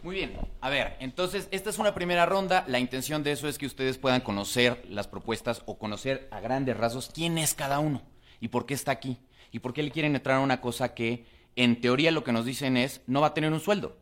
Muy 0.01 0.15
bien, 0.15 0.35
a 0.59 0.71
ver, 0.71 0.97
entonces 0.99 1.47
esta 1.51 1.69
es 1.69 1.77
una 1.77 1.93
primera 1.93 2.25
ronda, 2.25 2.65
la 2.67 2.79
intención 2.79 3.21
de 3.21 3.31
eso 3.31 3.47
es 3.47 3.59
que 3.59 3.67
ustedes 3.67 3.99
puedan 3.99 4.21
conocer 4.21 4.83
las 4.89 5.07
propuestas 5.07 5.61
o 5.67 5.77
conocer 5.77 6.27
a 6.31 6.39
grandes 6.39 6.75
rasgos 6.77 7.11
quién 7.13 7.37
es 7.37 7.53
cada 7.53 7.77
uno 7.77 8.01
y 8.39 8.47
por 8.47 8.65
qué 8.65 8.73
está 8.73 8.91
aquí 8.91 9.19
y 9.51 9.59
por 9.59 9.71
qué 9.73 9.83
le 9.83 9.91
quieren 9.91 10.15
entrar 10.15 10.37
a 10.37 10.43
una 10.43 10.61
cosa 10.61 10.95
que 10.95 11.27
en 11.55 11.79
teoría 11.79 12.09
lo 12.09 12.23
que 12.23 12.31
nos 12.31 12.45
dicen 12.45 12.75
es 12.75 13.01
no 13.05 13.21
va 13.21 13.27
a 13.27 13.33
tener 13.35 13.53
un 13.53 13.59
sueldo. 13.59 13.99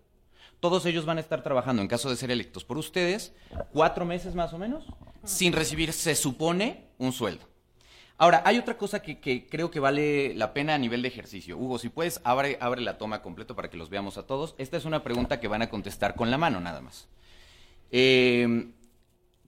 Todos 0.61 0.85
ellos 0.85 1.05
van 1.05 1.17
a 1.17 1.21
estar 1.21 1.43
trabajando, 1.43 1.81
en 1.81 1.89
caso 1.89 2.09
de 2.09 2.15
ser 2.15 2.31
electos 2.31 2.63
por 2.63 2.77
ustedes, 2.77 3.33
cuatro 3.73 4.05
meses 4.05 4.33
más 4.33 4.53
o 4.53 4.57
menos, 4.57 4.85
sin 5.25 5.51
recibir, 5.51 5.91
se 5.91 6.15
supone, 6.15 6.87
un 6.97 7.11
sueldo. 7.11 7.49
Ahora, 8.21 8.41
hay 8.43 8.58
otra 8.58 8.77
cosa 8.77 9.01
que, 9.01 9.47
creo 9.49 9.71
que 9.71 9.79
vale 9.79 10.36
la 10.36 10.53
pena 10.53 10.75
a 10.75 10.77
nivel 10.77 11.01
de 11.01 11.08
ejercicio. 11.08 11.58
Hugo, 11.58 11.79
si 11.79 11.88
puedes, 11.88 12.19
abre, 12.25 12.58
abre 12.60 12.82
la 12.82 12.97
toma 12.97 13.21
completo 13.21 13.55
para 13.55 13.69
que 13.69 13.77
los 13.77 13.89
veamos 13.89 14.17
a 14.17 14.27
todos. 14.27 14.55
Esta 14.58 14.75
es 14.75 14.84
una 14.84 15.05
pregunta 15.05 15.39
que 15.39 15.47
van 15.47 15.62
a 15.62 15.69
contestar 15.69 16.15
con 16.15 16.29
la 16.29 16.38
mano, 16.38 16.60
nada 16.60 16.82
más. 16.82 17.08
Eh, 17.91 18.73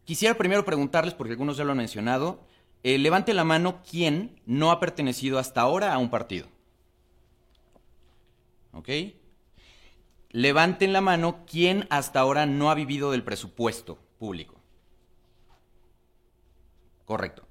quisiera 0.06 0.38
primero 0.38 0.64
preguntarles, 0.64 1.14
porque 1.14 1.34
algunos 1.34 1.58
ya 1.58 1.66
lo 1.66 1.72
han 1.72 1.80
mencionado, 1.80 2.46
eh, 2.84 2.98
levante 2.98 3.34
la 3.34 3.44
mano 3.44 3.82
quién 3.84 4.40
no 4.46 4.72
ha 4.72 4.80
pertenecido 4.80 5.38
hasta 5.38 5.60
ahora 5.60 5.94
a 5.94 5.98
un 5.98 6.10
partido. 6.10 6.48
¿Ok? 8.72 8.88
Levanten 10.30 10.94
la 10.94 11.02
mano 11.02 11.44
quién 11.46 11.88
hasta 11.90 12.22
ahora 12.22 12.46
no 12.46 12.72
ha 12.72 12.76
vivido 12.76 13.12
del 13.12 13.24
presupuesto 13.24 14.00
público. 14.18 14.56
Correcto. 17.04 17.51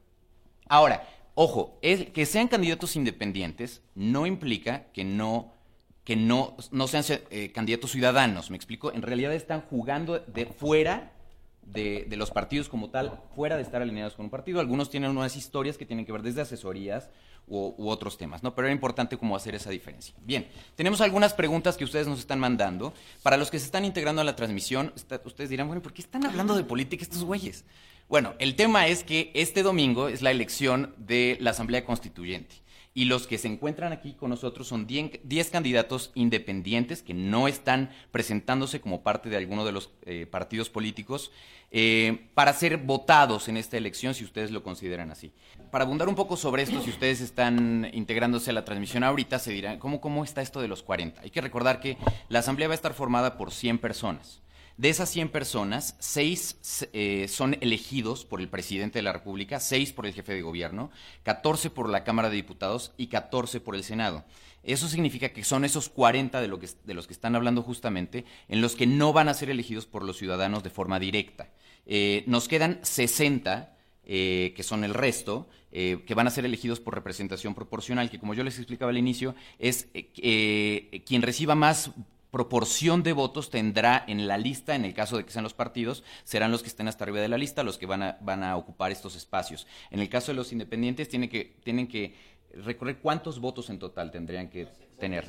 Ahora, 0.71 1.03
ojo, 1.35 1.81
que 1.83 2.27
sean 2.27 2.47
candidatos 2.47 2.95
independientes 2.95 3.83
no 3.97 4.25
implica 4.25 4.85
que 4.93 5.03
no 5.05 5.53
que 6.05 6.17
no, 6.17 6.57
no 6.71 6.87
sean 6.89 7.05
eh, 7.31 7.53
candidatos 7.53 7.91
ciudadanos, 7.91 8.51
¿me 8.51 8.57
explico? 8.57 8.93
En 8.93 9.03
realidad 9.03 9.33
están 9.35 9.61
jugando 9.63 10.19
de 10.19 10.47
fuera 10.47 11.13
de, 11.63 12.07
los 12.17 12.31
partidos 12.31 12.69
como 12.69 12.91
tal, 12.91 13.21
fuera 13.35 13.57
de 13.57 13.63
estar 13.63 13.83
alineados 13.83 14.15
con 14.15 14.27
un 14.27 14.31
partido. 14.31 14.61
Algunos 14.61 14.91
tienen 14.91 15.11
unas 15.11 15.37
historias 15.37 15.77
que 15.77 15.87
tienen 15.87 16.07
que 16.07 16.13
ver 16.13 16.23
desde 16.23 16.41
asesorías 16.41 17.11
u, 17.47 17.89
otros 17.89 18.17
temas, 18.17 18.43
¿no? 18.43 18.55
Pero 18.55 18.69
era 18.69 18.75
importante 18.75 19.17
cómo 19.17 19.37
hacer 19.37 19.55
esa 19.55 19.71
diferencia. 19.71 20.15
Bien, 20.25 20.49
tenemos 20.75 21.01
algunas 21.01 21.35
preguntas 21.35 21.77
que 21.77 21.85
ustedes 21.85 22.07
nos 22.07 22.21
están 22.21 22.39
mandando. 22.39 22.95
Para 23.23 23.37
los 23.37 23.51
que 23.51 23.59
se 23.59 23.67
están 23.67 23.85
integrando 23.85 24.21
a 24.21 24.25
la 24.25 24.37
transmisión, 24.37 24.93
ustedes 25.25 25.51
dirán, 25.51 25.67
bueno, 25.67 25.83
¿por 25.83 25.93
qué 25.93 26.03
están 26.03 26.25
hablando 26.27 26.57
de 26.57 26.65
política 26.65 27.03
estos 27.03 27.25
güeyes? 27.25 27.65
Bueno, 28.11 28.35
el 28.41 28.57
tema 28.57 28.89
es 28.89 29.05
que 29.05 29.31
este 29.35 29.63
domingo 29.63 30.09
es 30.09 30.21
la 30.21 30.33
elección 30.33 30.97
de 30.99 31.39
la 31.41 31.51
Asamblea 31.51 31.85
Constituyente. 31.85 32.57
Y 32.93 33.05
los 33.05 33.29
que 33.29 33.39
se 33.39 33.47
encuentran 33.47 33.93
aquí 33.93 34.15
con 34.15 34.31
nosotros 34.31 34.67
son 34.67 34.89
10 34.89 35.51
candidatos 35.51 36.11
independientes 36.17 37.05
que 37.05 37.15
no 37.15 37.47
están 37.47 37.91
presentándose 38.11 38.81
como 38.81 39.05
parte 39.05 39.29
de 39.29 39.37
alguno 39.37 39.65
de 39.65 39.71
los 39.71 39.91
eh, 40.03 40.27
partidos 40.29 40.69
políticos 40.71 41.31
eh, 41.71 42.27
para 42.35 42.53
ser 42.53 42.79
votados 42.79 43.47
en 43.47 43.57
esta 43.57 43.77
elección, 43.77 44.13
si 44.13 44.25
ustedes 44.25 44.51
lo 44.51 44.65
consideran 44.65 45.13
así. 45.13 45.33
Para 45.71 45.85
abundar 45.85 46.09
un 46.09 46.17
poco 46.17 46.37
sobre 46.37 46.65
esto, 46.65 46.83
si 46.83 46.91
ustedes 46.91 47.21
están 47.21 47.89
integrándose 47.93 48.51
a 48.51 48.55
la 48.55 48.65
transmisión 48.65 49.05
ahorita, 49.05 49.39
se 49.39 49.53
dirán, 49.53 49.79
¿cómo, 49.79 50.01
cómo 50.01 50.25
está 50.25 50.43
esto 50.43 50.61
de 50.61 50.67
los 50.67 50.83
40? 50.83 51.21
Hay 51.21 51.31
que 51.31 51.41
recordar 51.41 51.79
que 51.79 51.97
la 52.29 52.41
Asamblea 52.41 52.67
va 52.67 52.75
a 52.75 52.83
estar 52.83 52.93
formada 52.93 53.39
por 53.39 53.53
100 53.53 53.79
personas. 53.79 54.43
De 54.81 54.89
esas 54.89 55.11
100 55.11 55.29
personas, 55.29 55.95
6 55.99 56.89
eh, 56.95 57.27
son 57.29 57.55
elegidos 57.61 58.25
por 58.25 58.41
el 58.41 58.49
presidente 58.49 58.99
de 58.99 59.03
la 59.03 59.13
República, 59.13 59.61
6 59.61 59.93
por 59.93 60.07
el 60.07 60.15
jefe 60.15 60.33
de 60.33 60.41
gobierno, 60.41 60.91
14 61.25 61.69
por 61.69 61.91
la 61.91 62.03
Cámara 62.03 62.31
de 62.31 62.37
Diputados 62.37 62.95
y 62.97 63.09
14 63.09 63.61
por 63.61 63.75
el 63.75 63.85
Senado. 63.85 64.25
Eso 64.63 64.89
significa 64.89 65.35
que 65.35 65.45
son 65.45 65.67
esos 65.67 65.91
40 65.91 66.41
de, 66.41 66.49
los 66.49 67.07
que 67.07 67.13
están 67.13 67.37
hablando 67.37 67.61
justamente, 67.61 68.25
en 68.49 68.63
los 68.63 68.75
que 68.75 68.87
no 68.87 69.13
van 69.13 69.29
a 69.29 69.35
ser 69.35 69.51
elegidos 69.51 69.85
por 69.85 70.03
los 70.03 70.17
ciudadanos 70.17 70.63
de 70.63 70.71
forma 70.71 70.99
directa. 70.99 71.51
Eh, 71.85 72.25
nos 72.27 72.49
quedan 72.49 72.79
60, 72.81 73.77
eh, 74.07 74.55
que 74.57 74.63
son 74.63 74.85
el 74.85 74.95
resto, 74.95 75.47
que 75.71 76.15
van 76.17 76.27
a 76.27 76.31
ser 76.31 76.47
elegidos 76.47 76.81
por 76.81 76.95
representación 76.95 77.55
proporcional, 77.55 78.11
que 78.11 78.19
como 78.19 78.35
yo 78.35 78.43
les 78.43 78.57
explicaba 78.57 78.91
al 78.91 78.99
inicio, 78.99 79.37
es 79.61 79.87
quien 79.93 81.23
reciba 81.23 81.55
más 81.55 81.93
proporción 82.31 83.03
de 83.03 83.13
votos 83.13 83.51
tendrá 83.51 84.05
en 84.07 84.29
la 84.29 84.39
lista, 84.39 84.75
en 84.75 84.85
el 84.85 84.95
caso 84.95 85.17
de 85.17 85.25
que 85.25 85.33
sean 85.33 85.45
los 85.45 85.55
partidos, 85.55 86.05
serán 86.25 86.51
los 86.51 86.63
que 86.63 86.69
estén 86.69 86.89
hasta 86.89 87.05
arriba 87.05 87.21
de 87.21 87.29
la 87.29 87.39
lista 87.39 87.63
los 87.63 87.79
que 87.79 87.87
van 87.87 88.03
a, 88.03 88.19
van 88.21 88.45
a 88.45 88.57
ocupar 88.57 88.93
estos 88.93 89.17
espacios. 89.17 89.67
En 89.91 90.01
el 90.01 90.09
caso 90.09 90.33
de 90.33 90.37
los 90.37 90.53
independientes, 90.53 91.09
tienen 91.09 91.29
que, 91.29 91.57
tienen 91.65 91.89
que 91.89 92.15
recorrer 92.55 92.99
cuántos 92.99 93.41
votos 93.41 93.71
en 93.71 93.79
total 93.79 94.11
tendrían 94.11 94.49
que 94.49 94.67
tener. 94.99 95.27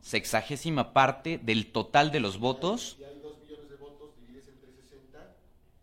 Sexagésima 0.00 0.94
parte 0.94 1.36
del 1.36 1.70
total 1.70 2.10
de 2.10 2.20
los 2.20 2.38
votos. 2.38 2.96
Si 2.96 3.04
hay 3.04 3.20
dos 3.20 3.38
millones 3.40 3.68
de 3.68 3.76
votos, 3.76 4.10
divides 4.18 4.48
entre 4.48 4.72
60 4.72 5.36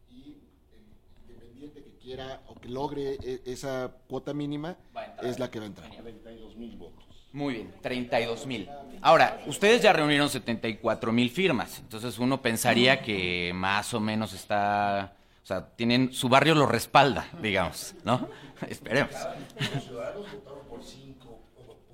y 0.10 0.42
el 0.80 0.88
independiente 1.28 1.84
que 1.84 1.92
quiera 2.00 2.42
o 2.48 2.56
que 2.56 2.70
logre 2.70 3.20
e, 3.22 3.42
esa 3.46 3.96
cuota 4.08 4.34
mínima 4.34 4.78
es 5.22 5.38
la 5.38 5.52
que 5.52 5.60
va 5.60 5.66
a 5.66 5.68
entrar. 5.68 5.92
32 5.92 6.56
mil 6.56 6.76
votos. 6.76 7.05
Muy 7.36 7.56
bien, 7.56 7.74
32 7.82 8.48
mil. 8.48 8.70
Ahora, 9.02 9.44
ustedes 9.46 9.82
ya 9.82 9.92
reunieron 9.92 10.30
74 10.30 11.12
mil 11.12 11.30
firmas, 11.30 11.80
entonces 11.80 12.18
uno 12.18 12.42
pensaría 12.42 13.02
que 13.02 13.52
más 13.54 13.94
o 13.94 14.00
menos 14.00 14.32
está, 14.32 15.18
o 15.44 15.46
sea, 15.46 15.68
tienen, 15.76 16.14
su 16.14 16.30
barrio 16.30 16.56
lo 16.56 16.66
respalda, 16.66 17.28
digamos, 17.42 17.94
¿no? 18.06 18.30
Esperemos. 18.70 19.14
Los 19.60 19.84
ciudadanos 19.84 20.32
votaron 20.32 20.66
por 20.70 20.82
cinco, 20.82 21.42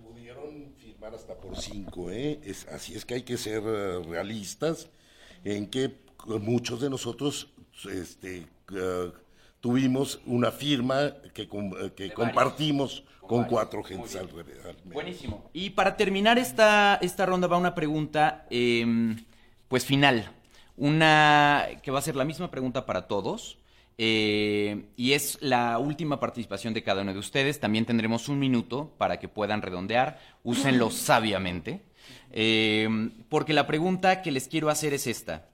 pudieron 0.07 0.75
firmar 0.77 1.15
hasta 1.15 1.33
por 1.33 1.57
cinco, 1.59 2.11
¿eh? 2.11 2.39
Es, 2.43 2.67
así 2.67 2.93
es 2.93 3.03
que 3.03 3.15
hay 3.15 3.23
que 3.23 3.37
ser 3.37 3.63
eh, 3.65 3.99
realistas 4.07 4.89
en 5.43 5.71
que 5.71 5.95
muchos 6.39 6.81
de 6.81 6.91
nosotros, 6.91 7.51
este, 7.91 8.45
uh, 8.73 9.11
tuvimos 9.61 10.19
una 10.25 10.51
firma 10.51 11.13
que, 11.33 11.43
eh, 11.43 11.91
que 11.95 12.11
compartimos 12.11 13.03
con 13.21 13.45
cuatro 13.45 13.83
gentes 13.83 14.15
alrededor. 14.17 14.75
Buenísimo. 14.83 15.49
Y 15.53 15.69
para 15.69 15.95
terminar 15.95 16.37
esta, 16.37 16.95
esta 17.01 17.25
ronda 17.25 17.47
va 17.47 17.57
una 17.57 17.73
pregunta, 17.73 18.45
em, 18.49 19.23
pues 19.69 19.85
final. 19.85 20.29
Una 20.75 21.67
que 21.81 21.91
va 21.91 21.99
a 21.99 22.01
ser 22.01 22.15
la 22.15 22.25
misma 22.25 22.51
pregunta 22.51 22.85
para 22.85 23.07
todos. 23.07 23.59
Eh, 23.97 24.87
y 24.97 25.13
es 25.13 25.37
la 25.41 25.77
última 25.77 26.19
participación 26.19 26.73
de 26.73 26.83
cada 26.83 27.03
uno 27.03 27.13
de 27.13 27.19
ustedes. 27.19 27.59
También 27.59 27.85
tendremos 27.85 28.27
un 28.27 28.39
minuto 28.39 28.93
para 28.97 29.19
que 29.19 29.27
puedan 29.27 29.61
redondear. 29.61 30.19
Úsenlo 30.43 30.89
sabiamente. 30.89 31.83
Em, 32.31 33.11
porque 33.29 33.53
la 33.53 33.67
pregunta 33.67 34.21
que 34.21 34.31
les 34.31 34.47
quiero 34.47 34.69
hacer 34.69 34.93
es 34.93 35.07
esta. 35.07 35.49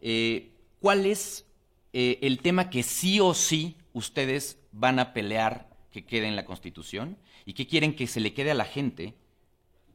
Eh, 0.00 0.50
¿Cuál 0.80 1.06
es 1.06 1.46
eh, 1.92 2.18
el 2.22 2.38
tema 2.38 2.70
que 2.70 2.82
sí 2.82 3.20
o 3.20 3.34
sí 3.34 3.76
ustedes 3.92 4.58
van 4.72 4.98
a 4.98 5.12
pelear 5.12 5.68
que 5.90 6.04
quede 6.04 6.26
en 6.26 6.36
la 6.36 6.44
Constitución 6.44 7.18
y 7.44 7.52
que 7.52 7.66
quieren 7.66 7.94
que 7.94 8.06
se 8.06 8.20
le 8.20 8.32
quede 8.32 8.50
a 8.50 8.54
la 8.54 8.64
gente 8.64 9.14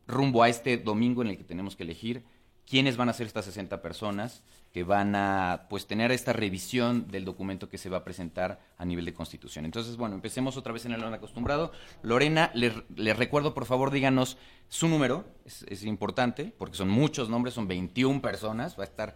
rumbo 0.06 0.44
a 0.44 0.50
este 0.50 0.78
domingo 0.78 1.22
en 1.22 1.30
el 1.30 1.38
que 1.38 1.44
tenemos 1.44 1.76
que 1.76 1.84
elegir 1.84 2.24
quiénes 2.68 2.98
van 2.98 3.10
a 3.10 3.14
ser 3.14 3.28
estas 3.28 3.46
60 3.46 3.82
personas 3.82 4.44
que 4.74 4.84
van 4.84 5.16
a 5.16 5.68
pues 5.70 5.88
tener 5.88 6.12
esta 6.12 6.34
revisión 6.34 7.08
del 7.08 7.26
documento 7.26 7.70
que 7.70 7.78
se 7.78 7.90
va 7.90 7.98
a 7.98 8.04
presentar 8.04 8.60
a 8.78 8.86
nivel 8.86 9.06
de 9.06 9.14
Constitución. 9.14 9.66
Entonces, 9.66 9.96
bueno, 9.96 10.16
empecemos 10.16 10.58
otra 10.58 10.74
vez 10.74 10.86
en 10.86 10.92
el 10.92 11.02
orden 11.02 11.14
acostumbrado. 11.14 11.72
Lorena, 12.04 12.52
les, 12.54 13.18
recuerdo, 13.18 13.54
por 13.54 13.66
favor, 13.66 13.90
díganos 13.90 14.38
su 14.68 14.88
número, 14.88 15.26
es, 15.46 15.64
es 15.70 15.84
importante, 15.84 16.54
porque 16.58 16.78
son 16.78 16.90
muchos 16.90 17.30
nombres, 17.30 17.56
son 17.56 17.68
21 17.68 18.22
personas, 18.22 18.78
va 18.78 18.84
a 18.84 18.88
estar 18.88 19.16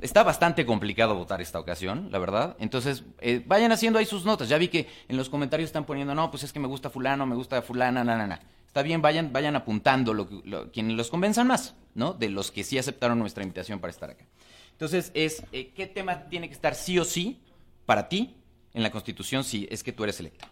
Está 0.00 0.22
bastante 0.22 0.64
complicado 0.64 1.14
votar 1.16 1.40
esta 1.40 1.58
ocasión, 1.58 2.08
la 2.12 2.18
verdad. 2.18 2.56
Entonces, 2.60 3.04
eh, 3.20 3.42
vayan 3.46 3.72
haciendo 3.72 3.98
ahí 3.98 4.06
sus 4.06 4.24
notas. 4.24 4.48
Ya 4.48 4.56
vi 4.58 4.68
que 4.68 4.86
en 5.08 5.16
los 5.16 5.28
comentarios 5.28 5.68
están 5.68 5.84
poniendo, 5.84 6.14
no, 6.14 6.30
pues 6.30 6.44
es 6.44 6.52
que 6.52 6.60
me 6.60 6.68
gusta 6.68 6.88
fulano, 6.90 7.26
me 7.26 7.34
gusta 7.34 7.60
fulana, 7.62 8.04
na, 8.04 8.16
na, 8.16 8.26
na. 8.26 8.40
está 8.66 8.82
bien, 8.82 9.02
vayan, 9.02 9.32
vayan 9.32 9.56
apuntando 9.56 10.14
lo, 10.14 10.28
lo- 10.44 10.70
quienes 10.70 10.96
los 10.96 11.10
convenzan 11.10 11.48
más, 11.48 11.74
¿no? 11.94 12.12
De 12.12 12.28
los 12.28 12.50
que 12.52 12.62
sí 12.62 12.78
aceptaron 12.78 13.18
nuestra 13.18 13.42
invitación 13.42 13.80
para 13.80 13.90
estar 13.90 14.10
acá. 14.10 14.24
Entonces, 14.72 15.10
es 15.14 15.42
eh, 15.50 15.72
¿qué 15.74 15.86
tema 15.88 16.28
tiene 16.28 16.46
que 16.48 16.54
estar 16.54 16.76
sí 16.76 16.98
o 17.00 17.04
sí 17.04 17.40
para 17.84 18.08
ti 18.08 18.36
en 18.74 18.84
la 18.84 18.90
Constitución 18.92 19.42
si 19.42 19.66
es 19.70 19.82
que 19.82 19.92
tú 19.92 20.04
eres 20.04 20.20
electa? 20.20 20.48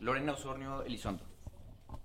Lorena 0.00 0.32
Osornio 0.32 0.82
Elizondo. 0.84 1.24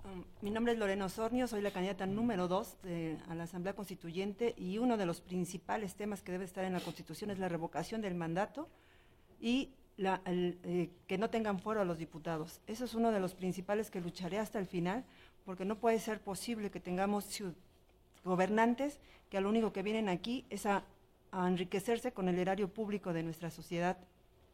Um, 0.05 0.23
Mi 0.41 0.49
nombre 0.51 0.73
es 0.73 0.79
Lorena 0.79 1.05
Osornio, 1.05 1.47
soy 1.47 1.61
la 1.61 1.71
candidata 1.71 2.05
número 2.05 2.47
dos 2.47 2.75
de- 2.83 3.17
a 3.29 3.35
la 3.35 3.43
Asamblea 3.45 3.73
Constituyente 3.73 4.53
y 4.57 4.77
uno 4.77 4.97
de 4.97 5.05
los 5.05 5.21
principales 5.21 5.95
temas 5.95 6.21
que 6.21 6.31
debe 6.33 6.43
estar 6.45 6.65
en 6.65 6.73
la 6.73 6.81
Constitución 6.81 7.29
es 7.31 7.39
la 7.39 7.47
revocación 7.47 8.01
del 8.01 8.15
mandato 8.15 8.67
y 9.39 9.69
la- 9.95 10.21
el, 10.25 10.59
eh, 10.63 10.89
que 11.07 11.17
no 11.17 11.29
tengan 11.29 11.59
fuero 11.59 11.81
a 11.81 11.85
los 11.85 11.97
diputados. 11.97 12.59
Eso 12.67 12.83
es 12.85 12.93
uno 12.95 13.11
de 13.11 13.19
los 13.21 13.33
principales 13.33 13.89
que 13.89 14.01
lucharé 14.01 14.39
hasta 14.39 14.59
el 14.59 14.65
final, 14.67 15.05
porque 15.45 15.65
no 15.65 15.77
puede 15.77 15.99
ser 15.99 16.19
posible 16.19 16.69
que 16.71 16.79
tengamos 16.79 17.41
gobernantes 18.25 18.99
que 19.29 19.37
a 19.37 19.41
lo 19.41 19.49
único 19.49 19.71
que 19.71 19.83
vienen 19.83 20.09
aquí 20.09 20.45
es 20.49 20.65
a, 20.65 20.83
a 21.31 21.47
enriquecerse 21.47 22.11
con 22.11 22.27
el 22.27 22.39
erario 22.39 22.67
público 22.67 23.13
de 23.13 23.23
nuestra 23.23 23.49
sociedad. 23.49 23.97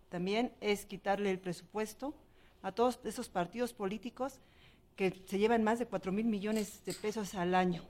También 0.10 0.52
es 0.62 0.86
quitarle 0.86 1.32
el 1.32 1.40
presupuesto 1.40 2.14
a 2.62 2.72
todos 2.72 3.00
esos 3.04 3.30
partidos 3.30 3.74
políticos 3.74 4.40
que 5.00 5.14
se 5.28 5.40
llevan 5.40 5.64
más 5.64 5.80
de 5.80 5.86
4 5.86 6.12
mil 6.12 6.26
millones 6.26 6.84
de 6.86 6.94
pesos 6.94 7.34
al 7.34 7.56
año. 7.56 7.84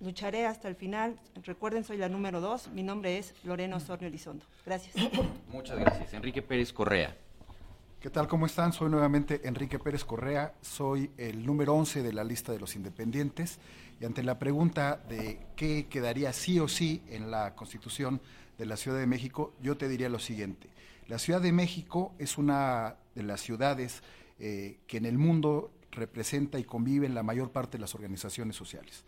Lucharé 0.00 0.46
hasta 0.46 0.66
el 0.68 0.74
final. 0.74 1.20
Recuerden, 1.44 1.84
soy 1.84 1.98
la 1.98 2.08
número 2.08 2.40
dos. 2.40 2.68
Mi 2.68 2.82
nombre 2.82 3.18
es 3.18 3.34
Lorena 3.44 3.76
Osornio 3.76 4.08
Elizondo. 4.08 4.46
Gracias. 4.64 4.94
Muchas 5.52 5.78
gracias. 5.78 6.14
Enrique 6.14 6.40
Pérez 6.40 6.72
Correa. 6.72 7.14
¿Qué 8.00 8.08
tal? 8.08 8.26
¿Cómo 8.26 8.46
están? 8.46 8.72
Soy 8.72 8.88
nuevamente 8.88 9.42
Enrique 9.44 9.78
Pérez 9.78 10.02
Correa, 10.02 10.54
soy 10.62 11.10
el 11.18 11.44
número 11.44 11.74
11 11.74 12.02
de 12.02 12.12
la 12.14 12.24
lista 12.24 12.52
de 12.52 12.58
los 12.58 12.74
independientes 12.74 13.58
y 14.00 14.06
ante 14.06 14.22
la 14.22 14.38
pregunta 14.38 14.96
de 15.10 15.40
qué 15.56 15.88
quedaría 15.90 16.32
sí 16.32 16.58
o 16.58 16.68
sí 16.68 17.02
en 17.10 17.30
la 17.30 17.54
Constitución 17.54 18.22
de 18.56 18.64
la 18.64 18.78
Ciudad 18.78 18.98
de 18.98 19.06
México, 19.06 19.52
yo 19.60 19.76
te 19.76 19.88
diría 19.88 20.08
lo 20.08 20.18
siguiente. 20.18 20.70
La 21.06 21.18
Ciudad 21.18 21.42
de 21.42 21.52
México 21.52 22.14
es 22.18 22.38
una 22.38 22.96
de 23.14 23.24
las 23.24 23.42
ciudades 23.42 24.02
eh, 24.38 24.78
que 24.86 24.96
en 24.96 25.04
el 25.04 25.18
mundo 25.18 25.70
representa 25.92 26.58
y 26.58 26.64
convive 26.64 27.06
en 27.06 27.14
la 27.14 27.22
mayor 27.22 27.52
parte 27.52 27.78
de 27.78 27.82
las 27.82 27.94
organizaciones 27.94 28.56
sociales. 28.56 29.04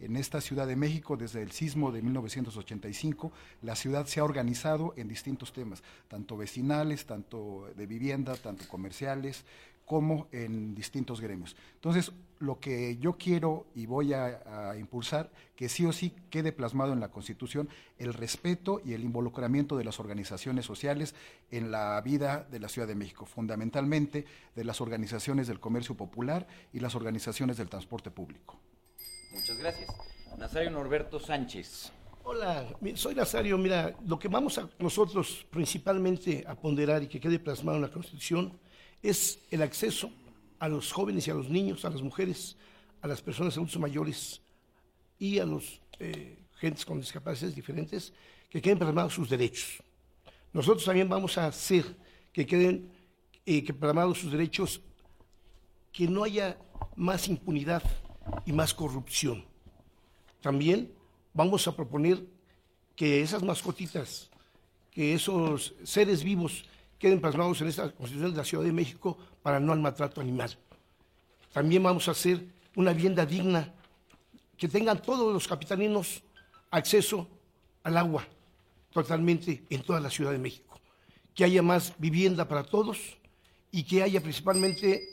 En 0.00 0.16
esta 0.16 0.40
Ciudad 0.40 0.66
de 0.66 0.74
México, 0.74 1.16
desde 1.16 1.40
el 1.40 1.52
sismo 1.52 1.92
de 1.92 2.02
1985, 2.02 3.32
la 3.62 3.76
ciudad 3.76 4.06
se 4.06 4.18
ha 4.18 4.24
organizado 4.24 4.92
en 4.96 5.06
distintos 5.06 5.52
temas, 5.52 5.84
tanto 6.08 6.36
vecinales, 6.36 7.06
tanto 7.06 7.68
de 7.76 7.86
vivienda, 7.86 8.34
tanto 8.36 8.66
comerciales, 8.66 9.44
como 9.84 10.28
en 10.32 10.74
distintos 10.74 11.20
gremios. 11.20 11.56
Entonces, 11.74 12.12
lo 12.38 12.58
que 12.58 12.96
yo 12.98 13.16
quiero 13.16 13.66
y 13.74 13.86
voy 13.86 14.12
a, 14.12 14.70
a 14.70 14.76
impulsar, 14.76 15.30
que 15.56 15.68
sí 15.68 15.84
o 15.86 15.92
sí 15.92 16.14
quede 16.30 16.52
plasmado 16.52 16.92
en 16.92 17.00
la 17.00 17.10
Constitución 17.10 17.68
el 17.98 18.12
respeto 18.12 18.80
y 18.84 18.94
el 18.94 19.04
involucramiento 19.04 19.76
de 19.76 19.84
las 19.84 20.00
organizaciones 20.00 20.66
sociales 20.66 21.14
en 21.50 21.70
la 21.70 22.00
vida 22.00 22.46
de 22.50 22.60
la 22.60 22.68
Ciudad 22.68 22.88
de 22.88 22.94
México, 22.94 23.26
fundamentalmente 23.26 24.24
de 24.54 24.64
las 24.64 24.80
organizaciones 24.80 25.46
del 25.46 25.60
comercio 25.60 25.96
popular 25.96 26.46
y 26.72 26.80
las 26.80 26.94
organizaciones 26.94 27.56
del 27.56 27.68
transporte 27.68 28.10
público. 28.10 28.58
Muchas 29.32 29.58
gracias. 29.58 29.90
Nazario 30.38 30.70
Norberto 30.70 31.20
Sánchez. 31.20 31.92
Hola, 32.24 32.66
soy 32.94 33.14
Nazario. 33.14 33.58
Mira, 33.58 33.94
lo 34.06 34.18
que 34.18 34.28
vamos 34.28 34.56
a 34.58 34.68
nosotros 34.78 35.46
principalmente 35.50 36.44
a 36.46 36.54
ponderar 36.54 37.02
y 37.02 37.06
que 37.06 37.20
quede 37.20 37.38
plasmado 37.38 37.76
en 37.76 37.82
la 37.82 37.90
Constitución 37.90 38.58
es 39.04 39.38
el 39.50 39.60
acceso 39.60 40.10
a 40.58 40.66
los 40.66 40.90
jóvenes 40.90 41.28
y 41.28 41.30
a 41.30 41.34
los 41.34 41.50
niños, 41.50 41.84
a 41.84 41.90
las 41.90 42.00
mujeres, 42.00 42.56
a 43.02 43.06
las 43.06 43.20
personas 43.20 43.54
adultos 43.54 43.78
mayores 43.78 44.40
y 45.18 45.38
a 45.38 45.44
los 45.44 45.80
eh, 45.98 46.38
gentes 46.54 46.86
con 46.86 47.00
discapacidades 47.00 47.54
diferentes, 47.54 48.14
que 48.48 48.62
queden 48.62 48.78
plasmados 48.78 49.12
sus 49.12 49.28
derechos. 49.28 49.82
Nosotros 50.54 50.86
también 50.86 51.08
vamos 51.08 51.36
a 51.36 51.46
hacer 51.46 51.84
que 52.32 52.46
queden 52.46 52.90
eh, 53.44 53.70
plasmados 53.74 54.20
sus 54.20 54.32
derechos, 54.32 54.80
que 55.92 56.08
no 56.08 56.24
haya 56.24 56.56
más 56.96 57.28
impunidad 57.28 57.82
y 58.46 58.52
más 58.52 58.72
corrupción. 58.72 59.44
También 60.40 60.90
vamos 61.34 61.68
a 61.68 61.76
proponer 61.76 62.24
que 62.96 63.20
esas 63.20 63.42
mascotitas, 63.42 64.30
que 64.90 65.12
esos 65.12 65.74
seres 65.82 66.24
vivos 66.24 66.64
queden 67.04 67.20
plasmados 67.20 67.60
en 67.60 67.68
esta 67.68 67.90
Constitución 67.90 68.30
de 68.30 68.38
la 68.38 68.44
Ciudad 68.44 68.64
de 68.64 68.72
México 68.72 69.18
para 69.42 69.60
no 69.60 69.74
al 69.74 69.78
maltrato 69.78 70.22
animal. 70.22 70.56
También 71.52 71.82
vamos 71.82 72.08
a 72.08 72.12
hacer 72.12 72.46
una 72.76 72.94
vivienda 72.94 73.26
digna, 73.26 73.74
que 74.56 74.68
tengan 74.68 75.02
todos 75.02 75.30
los 75.30 75.46
capitalinos 75.46 76.22
acceso 76.70 77.28
al 77.82 77.98
agua 77.98 78.26
totalmente 78.90 79.64
en 79.68 79.82
toda 79.82 80.00
la 80.00 80.08
Ciudad 80.08 80.32
de 80.32 80.38
México. 80.38 80.80
Que 81.34 81.44
haya 81.44 81.60
más 81.60 81.92
vivienda 81.98 82.48
para 82.48 82.64
todos 82.64 83.18
y 83.70 83.82
que 83.82 84.02
haya 84.02 84.22
principalmente 84.22 85.06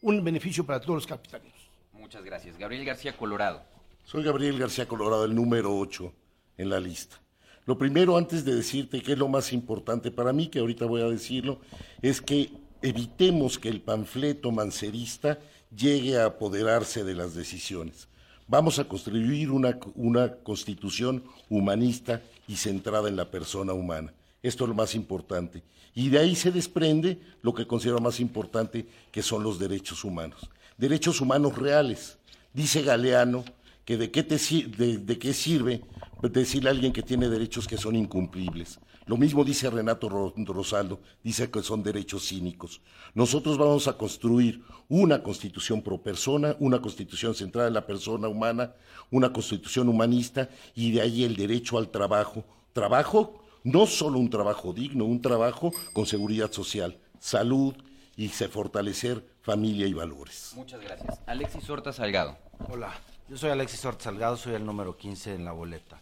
un 0.00 0.24
beneficio 0.24 0.64
para 0.64 0.80
todos 0.80 0.94
los 0.94 1.06
capitalinos. 1.06 1.58
Muchas 1.92 2.24
gracias. 2.24 2.56
Gabriel 2.56 2.86
García 2.86 3.14
Colorado. 3.14 3.62
Soy 4.02 4.24
Gabriel 4.24 4.58
García 4.58 4.88
Colorado, 4.88 5.26
el 5.26 5.34
número 5.34 5.76
8 5.76 6.10
en 6.56 6.70
la 6.70 6.80
lista. 6.80 7.20
Lo 7.68 7.76
primero, 7.76 8.16
antes 8.16 8.46
de 8.46 8.54
decirte 8.54 9.02
qué 9.02 9.12
es 9.12 9.18
lo 9.18 9.28
más 9.28 9.52
importante 9.52 10.10
para 10.10 10.32
mí, 10.32 10.46
que 10.46 10.60
ahorita 10.60 10.86
voy 10.86 11.02
a 11.02 11.08
decirlo, 11.10 11.60
es 12.00 12.22
que 12.22 12.50
evitemos 12.80 13.58
que 13.58 13.68
el 13.68 13.82
panfleto 13.82 14.50
mancerista 14.50 15.38
llegue 15.76 16.16
a 16.16 16.24
apoderarse 16.24 17.04
de 17.04 17.14
las 17.14 17.34
decisiones. 17.34 18.08
Vamos 18.46 18.78
a 18.78 18.84
construir 18.84 19.50
una, 19.50 19.78
una 19.96 20.36
constitución 20.36 21.22
humanista 21.50 22.22
y 22.46 22.56
centrada 22.56 23.06
en 23.06 23.16
la 23.16 23.30
persona 23.30 23.74
humana. 23.74 24.14
Esto 24.42 24.64
es 24.64 24.68
lo 24.70 24.74
más 24.74 24.94
importante. 24.94 25.62
Y 25.94 26.08
de 26.08 26.20
ahí 26.20 26.36
se 26.36 26.50
desprende 26.50 27.20
lo 27.42 27.52
que 27.52 27.66
considero 27.66 27.98
más 27.98 28.18
importante, 28.18 28.86
que 29.12 29.20
son 29.20 29.42
los 29.42 29.58
derechos 29.58 30.04
humanos. 30.04 30.48
Derechos 30.78 31.20
humanos 31.20 31.58
reales. 31.58 32.16
Dice 32.54 32.80
Galeano 32.80 33.44
que 33.88 33.96
de 33.96 34.10
qué, 34.10 34.22
te, 34.22 34.36
sir- 34.38 34.76
de, 34.76 34.98
de 34.98 35.18
qué 35.18 35.32
sirve 35.32 35.80
decirle 36.20 36.68
a 36.68 36.72
alguien 36.72 36.92
que 36.92 37.02
tiene 37.02 37.26
derechos 37.30 37.66
que 37.66 37.78
son 37.78 37.96
incumplibles. 37.96 38.78
Lo 39.06 39.16
mismo 39.16 39.44
dice 39.44 39.70
Renato 39.70 40.10
Ro- 40.10 40.34
Rosaldo, 40.36 41.00
dice 41.24 41.50
que 41.50 41.62
son 41.62 41.82
derechos 41.82 42.28
cínicos. 42.28 42.82
Nosotros 43.14 43.56
vamos 43.56 43.88
a 43.88 43.94
construir 43.96 44.62
una 44.90 45.22
constitución 45.22 45.80
pro 45.80 46.02
persona, 46.02 46.54
una 46.58 46.82
constitución 46.82 47.34
centrada 47.34 47.68
en 47.68 47.72
la 47.72 47.86
persona 47.86 48.28
humana, 48.28 48.74
una 49.10 49.32
constitución 49.32 49.88
humanista 49.88 50.50
y 50.74 50.90
de 50.92 51.00
ahí 51.00 51.24
el 51.24 51.34
derecho 51.34 51.78
al 51.78 51.88
trabajo. 51.88 52.44
Trabajo, 52.74 53.42
no 53.64 53.86
solo 53.86 54.18
un 54.18 54.28
trabajo 54.28 54.74
digno, 54.74 55.06
un 55.06 55.22
trabajo 55.22 55.72
con 55.94 56.04
seguridad 56.04 56.52
social, 56.52 56.98
salud 57.18 57.74
y 58.18 58.28
se 58.28 58.48
fortalecer 58.48 59.24
familia 59.40 59.86
y 59.86 59.94
valores. 59.94 60.52
Muchas 60.56 60.82
gracias. 60.82 61.20
Alexis 61.26 61.70
Horta 61.70 61.94
Salgado. 61.94 62.36
Hola, 62.68 62.92
yo 63.28 63.36
soy 63.36 63.50
Alexis 63.50 63.84
Horta 63.84 64.04
Salgado, 64.04 64.36
soy 64.36 64.54
el 64.54 64.64
número 64.64 64.96
15 64.96 65.34
en 65.34 65.44
la 65.44 65.52
boleta. 65.52 66.00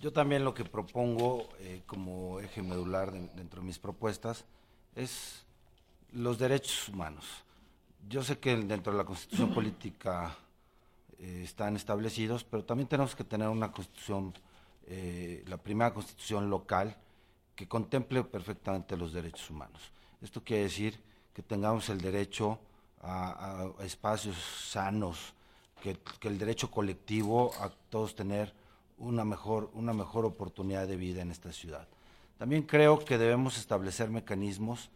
Yo 0.00 0.12
también 0.12 0.44
lo 0.44 0.54
que 0.54 0.64
propongo 0.64 1.48
eh, 1.60 1.82
como 1.86 2.40
eje 2.40 2.62
medular 2.62 3.10
de- 3.12 3.28
dentro 3.34 3.60
de 3.60 3.66
mis 3.66 3.78
propuestas 3.78 4.44
es 4.94 5.44
los 6.12 6.38
derechos 6.38 6.88
humanos. 6.88 7.24
Yo 8.08 8.22
sé 8.22 8.38
que 8.38 8.56
dentro 8.56 8.92
de 8.92 8.98
la 8.98 9.04
constitución 9.04 9.52
política 9.52 10.36
eh, 11.18 11.42
están 11.44 11.76
establecidos, 11.76 12.44
pero 12.44 12.64
también 12.64 12.88
tenemos 12.88 13.14
que 13.14 13.24
tener 13.24 13.48
una 13.48 13.70
constitución, 13.72 14.32
eh, 14.86 15.44
la 15.46 15.56
primera 15.56 15.92
constitución 15.92 16.48
local, 16.48 16.96
que 17.54 17.66
contemple 17.68 18.22
perfectamente 18.22 18.96
los 18.96 19.12
derechos 19.12 19.50
humanos. 19.50 19.82
Esto 20.22 20.42
quiere 20.44 20.64
decir 20.64 20.98
que 21.34 21.42
tengamos 21.42 21.88
el 21.88 22.00
derecho 22.00 22.58
a 23.00 23.68
espacios 23.80 24.36
sanos, 24.36 25.32
que, 25.82 25.96
que 26.20 26.28
el 26.28 26.38
derecho 26.38 26.70
colectivo 26.70 27.52
a 27.60 27.70
todos 27.90 28.14
tener 28.14 28.52
una 28.98 29.24
mejor, 29.24 29.70
una 29.74 29.92
mejor 29.92 30.24
oportunidad 30.24 30.86
de 30.86 30.96
vida 30.96 31.22
en 31.22 31.30
esta 31.30 31.52
ciudad. 31.52 31.86
También 32.38 32.62
creo 32.62 33.04
que 33.04 33.18
debemos 33.18 33.58
establecer 33.58 34.10
mecanismos 34.10 34.90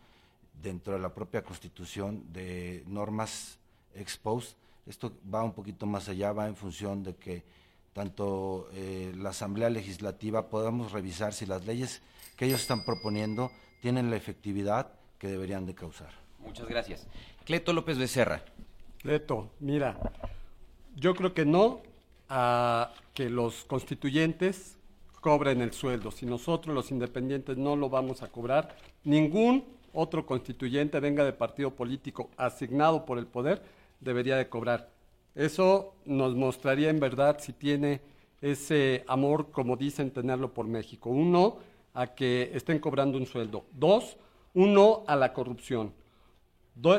dentro 0.62 0.94
de 0.94 1.00
la 1.00 1.14
propia 1.14 1.42
Constitución 1.42 2.24
de 2.32 2.84
normas 2.86 3.58
ex 3.94 4.16
post. 4.16 4.56
Esto 4.86 5.12
va 5.32 5.42
un 5.42 5.52
poquito 5.52 5.86
más 5.86 6.08
allá, 6.08 6.32
va 6.32 6.46
en 6.46 6.56
función 6.56 7.02
de 7.02 7.14
que 7.16 7.44
tanto 7.92 8.68
eh, 8.72 9.12
la 9.16 9.30
Asamblea 9.30 9.70
Legislativa 9.70 10.48
podamos 10.48 10.92
revisar 10.92 11.34
si 11.34 11.46
las 11.46 11.66
leyes 11.66 12.02
que 12.36 12.46
ellos 12.46 12.60
están 12.62 12.84
proponiendo 12.84 13.50
tienen 13.80 14.10
la 14.10 14.16
efectividad 14.16 14.92
que 15.18 15.28
deberían 15.28 15.66
de 15.66 15.74
causar. 15.74 16.10
Muchas 16.38 16.66
gracias. 16.66 17.06
Cleto 17.44 17.72
López 17.72 17.98
Becerra. 17.98 18.44
Leto, 19.02 19.50
mira, 19.60 19.98
yo 20.96 21.14
creo 21.14 21.34
que 21.34 21.44
no 21.44 21.80
a 22.28 22.92
que 23.14 23.28
los 23.28 23.64
constituyentes 23.64 24.76
cobren 25.20 25.60
el 25.62 25.72
sueldo. 25.72 26.10
Si 26.10 26.26
nosotros 26.26 26.74
los 26.74 26.90
independientes 26.90 27.56
no 27.56 27.76
lo 27.76 27.88
vamos 27.88 28.22
a 28.22 28.28
cobrar, 28.28 28.76
ningún 29.04 29.64
otro 29.92 30.26
constituyente 30.26 31.00
venga 31.00 31.24
de 31.24 31.32
partido 31.32 31.70
político 31.70 32.30
asignado 32.36 33.04
por 33.04 33.18
el 33.18 33.26
poder 33.26 33.62
debería 34.00 34.36
de 34.36 34.48
cobrar. 34.48 34.90
Eso 35.34 35.94
nos 36.04 36.34
mostraría 36.34 36.90
en 36.90 37.00
verdad 37.00 37.38
si 37.40 37.52
tiene 37.52 38.00
ese 38.40 39.04
amor, 39.06 39.50
como 39.50 39.76
dicen, 39.76 40.10
tenerlo 40.10 40.52
por 40.52 40.66
México. 40.66 41.10
Uno, 41.10 41.58
a 41.94 42.08
que 42.08 42.50
estén 42.54 42.78
cobrando 42.78 43.16
un 43.18 43.26
sueldo. 43.26 43.64
Dos, 43.72 44.16
uno, 44.54 45.04
a 45.06 45.16
la 45.16 45.32
corrupción. 45.32 45.92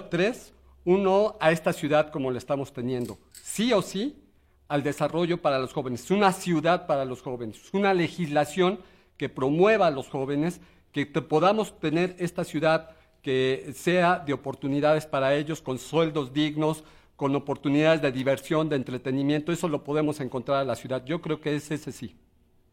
tres, 0.09 0.53
uno, 0.85 1.37
a 1.39 1.51
esta 1.51 1.73
ciudad 1.73 2.09
como 2.09 2.31
la 2.31 2.37
estamos 2.37 2.73
teniendo. 2.73 3.17
Sí 3.31 3.71
o 3.73 3.81
sí, 3.81 4.21
al 4.67 4.83
desarrollo 4.83 5.41
para 5.41 5.59
los 5.59 5.73
jóvenes. 5.73 6.03
Es 6.03 6.11
una 6.11 6.31
ciudad 6.31 6.87
para 6.87 7.05
los 7.05 7.21
jóvenes. 7.21 7.61
Es 7.63 7.73
una 7.73 7.93
legislación 7.93 8.79
que 9.17 9.29
promueva 9.29 9.87
a 9.87 9.91
los 9.91 10.09
jóvenes, 10.09 10.61
que 10.91 11.05
podamos 11.05 11.79
tener 11.79 12.15
esta 12.19 12.43
ciudad 12.43 12.95
que 13.21 13.71
sea 13.75 14.19
de 14.19 14.33
oportunidades 14.33 15.05
para 15.05 15.33
ellos, 15.35 15.61
con 15.61 15.79
sueldos 15.79 16.33
dignos, 16.33 16.83
con 17.15 17.35
oportunidades 17.35 18.01
de 18.01 18.11
diversión, 18.11 18.67
de 18.67 18.75
entretenimiento. 18.75 19.51
Eso 19.51 19.69
lo 19.69 19.83
podemos 19.83 20.19
encontrar 20.19 20.61
en 20.61 20.67
la 20.67 20.75
ciudad. 20.75 21.03
Yo 21.05 21.21
creo 21.21 21.39
que 21.39 21.55
es 21.55 21.71
ese 21.71 21.91
sí. 21.91 22.17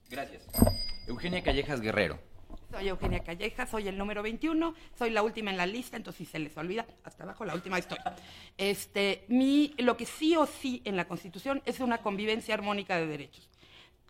Gracias. 0.08 0.46
Eugenia 1.06 1.42
Callejas 1.42 1.80
Guerrero. 1.80 2.18
Soy 2.70 2.88
Eugenia 2.88 3.20
Callejas, 3.20 3.68
soy 3.68 3.88
el 3.88 3.98
número 3.98 4.22
21, 4.22 4.74
soy 4.96 5.10
la 5.10 5.22
última 5.22 5.50
en 5.50 5.56
la 5.56 5.66
lista, 5.66 5.96
entonces 5.96 6.26
si 6.26 6.32
se 6.32 6.38
les 6.38 6.56
olvida, 6.56 6.86
hasta 7.04 7.24
abajo 7.24 7.44
la 7.44 7.54
última 7.54 7.78
estoy. 7.78 7.98
Este, 8.56 9.24
mi, 9.28 9.74
lo 9.78 9.96
que 9.96 10.06
sí 10.06 10.36
o 10.36 10.46
sí 10.46 10.80
en 10.84 10.96
la 10.96 11.06
Constitución 11.06 11.62
es 11.66 11.80
una 11.80 11.98
convivencia 11.98 12.54
armónica 12.54 12.96
de 12.96 13.06
derechos 13.06 13.50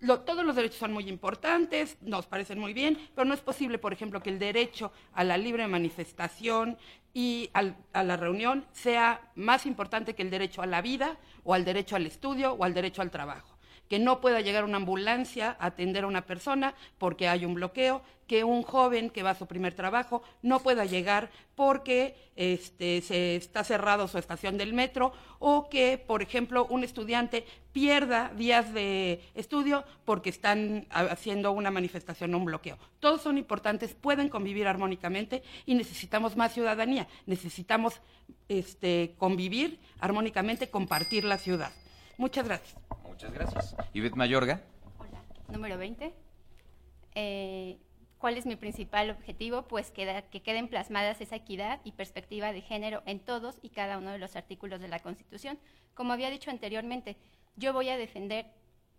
todos 0.01 0.45
los 0.45 0.57
derechos 0.57 0.79
son 0.79 0.93
muy 0.93 1.09
importantes, 1.09 1.99
nos 2.01 2.27
parecen 2.27 2.59
muy 2.59 2.73
bien, 2.73 2.99
pero 3.15 3.27
no 3.27 3.35
es 3.35 3.41
posible, 3.41 3.79
por 3.79 3.93
ejemplo, 3.93 4.23
que 4.23 4.31
el 4.31 4.39
derecho 4.39 4.93
a 5.13 5.25
la 5.25 5.37
libre 5.37 5.67
manifestación 5.67 6.79
y 7.13 7.51
a 7.53 8.03
la 8.03 8.17
reunión 8.17 8.65
sea 8.73 9.21
más 9.35 9.67
importante 9.67 10.15
que 10.15 10.23
el 10.23 10.31
derecho 10.31 10.63
a 10.63 10.67
la 10.67 10.81
vida 10.81 11.19
o 11.45 11.55
al 11.55 11.65
derecho 11.65 11.97
al 11.97 12.07
estudio 12.07 12.53
o 12.53 12.65
al 12.65 12.73
derecho 12.73 13.03
al 13.03 13.11
trabajo 13.11 13.50
que 13.91 13.99
no 13.99 14.21
pueda 14.21 14.41
llegar 14.41 14.65
una 14.65 14.77
ambulancia 14.77 15.57
a 15.59 15.67
atender 15.67 16.05
a 16.05 16.07
una 16.07 16.25
persona 16.25 16.75
porque 16.97 17.27
hay 17.27 17.45
un 17.45 17.55
bloqueo, 17.55 18.03
que 18.29 18.45
un 18.45 18.63
joven 18.63 19.11
que 19.11 19.25
va 19.25 19.31
a 19.31 19.35
su 19.35 19.49
primer 19.49 19.75
trabajo 19.75 20.23
no 20.43 20.61
pueda 20.61 20.85
llegar 20.85 21.29
porque 21.57 22.15
este, 22.37 23.03
se 23.03 23.35
está 23.35 23.65
cerrado 23.65 24.07
su 24.07 24.17
estación 24.19 24.57
del 24.57 24.75
metro 24.75 25.13
o 25.41 25.69
que, 25.69 25.99
por 25.99 26.23
ejemplo, 26.23 26.67
un 26.71 26.85
estudiante 26.85 27.45
pierda 27.73 28.31
días 28.37 28.73
de 28.73 29.21
estudio 29.35 29.83
porque 30.05 30.31
están 30.31 30.87
haciendo 30.91 31.51
una 31.51 31.73
manifestación 31.73 32.33
o 32.33 32.39
un 32.39 32.45
bloqueo. 32.45 32.79
Todos 33.01 33.23
son 33.23 33.39
importantes, 33.39 33.95
pueden 33.95 34.29
convivir 34.29 34.69
armónicamente 34.69 35.43
y 35.67 35.75
necesitamos 35.75 36.37
más 36.37 36.55
ciudadanía, 36.55 37.09
necesitamos 37.27 38.01
este, 38.49 39.17
convivir 39.19 39.81
armónicamente, 39.99 40.71
compartir 40.71 41.25
la 41.25 41.39
ciudad. 41.39 41.73
Muchas 42.21 42.45
gracias. 42.45 42.77
Muchas 43.09 43.33
gracias. 43.33 43.75
Ivette 43.95 44.15
Mayorga. 44.15 44.61
Hola, 44.99 45.23
número 45.49 45.79
20. 45.79 46.13
Eh, 47.15 47.79
¿Cuál 48.19 48.37
es 48.37 48.45
mi 48.45 48.57
principal 48.57 49.09
objetivo? 49.09 49.63
Pues 49.63 49.91
que, 49.91 50.23
que 50.31 50.43
queden 50.43 50.69
plasmadas 50.69 51.23
esa 51.23 51.37
equidad 51.37 51.81
y 51.83 51.93
perspectiva 51.93 52.53
de 52.53 52.61
género 52.61 53.03
en 53.07 53.21
todos 53.21 53.59
y 53.63 53.71
cada 53.71 53.97
uno 53.97 54.11
de 54.11 54.19
los 54.19 54.37
artículos 54.37 54.83
de 54.83 54.89
la 54.89 54.99
Constitución. 54.99 55.59
Como 55.95 56.13
había 56.13 56.29
dicho 56.29 56.51
anteriormente, 56.51 57.17
yo 57.57 57.73
voy 57.73 57.89
a 57.89 57.97
defender 57.97 58.53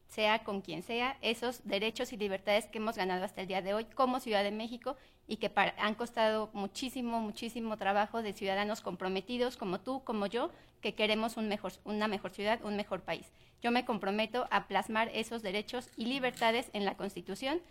sea 0.08 0.44
con 0.44 0.62
quien 0.62 0.82
sea, 0.82 1.18
esos 1.22 1.64
derechos 1.64 2.12
y 2.14 2.18
libertades 2.18 2.66
que 2.66 2.80
hemos 2.80 2.98
ganado 2.98 3.24
hasta 3.24 3.42
el 3.42 3.48
día 3.48 3.62
de 3.62 3.76
hoy 3.76 3.86
como 3.86 4.20
Ciudad 4.20 4.44
de 4.44 4.52
México 4.52 4.98
y 5.28 5.38
que 5.38 5.52
han 5.78 5.96
costado 5.96 6.50
muchísimo, 6.54 7.22
muchísimo 7.22 7.78
trabajo 7.78 8.22
de 8.22 8.34
ciudadanos 8.34 8.82
comprometidos 8.82 9.58
como 9.58 9.80
tú, 9.80 10.04
como 10.04 10.26
yo, 10.28 10.52
que 10.82 10.96
queremos 10.96 11.38
un 11.38 11.48
mejor, 11.48 11.74
una 11.86 12.08
mejor 12.08 12.32
ciudad, 12.32 12.60
un 12.64 12.76
mejor 12.76 13.02
país. 13.02 13.32
Yo 13.62 13.72
me 13.72 13.86
comprometo 13.86 14.48
a 14.52 14.68
plasmar 14.68 15.10
esos 15.14 15.42
derechos 15.42 15.90
y 15.96 16.06
libertades 16.06 16.70
en 16.74 16.84
la 16.84 16.98
Constitución, 16.98 17.62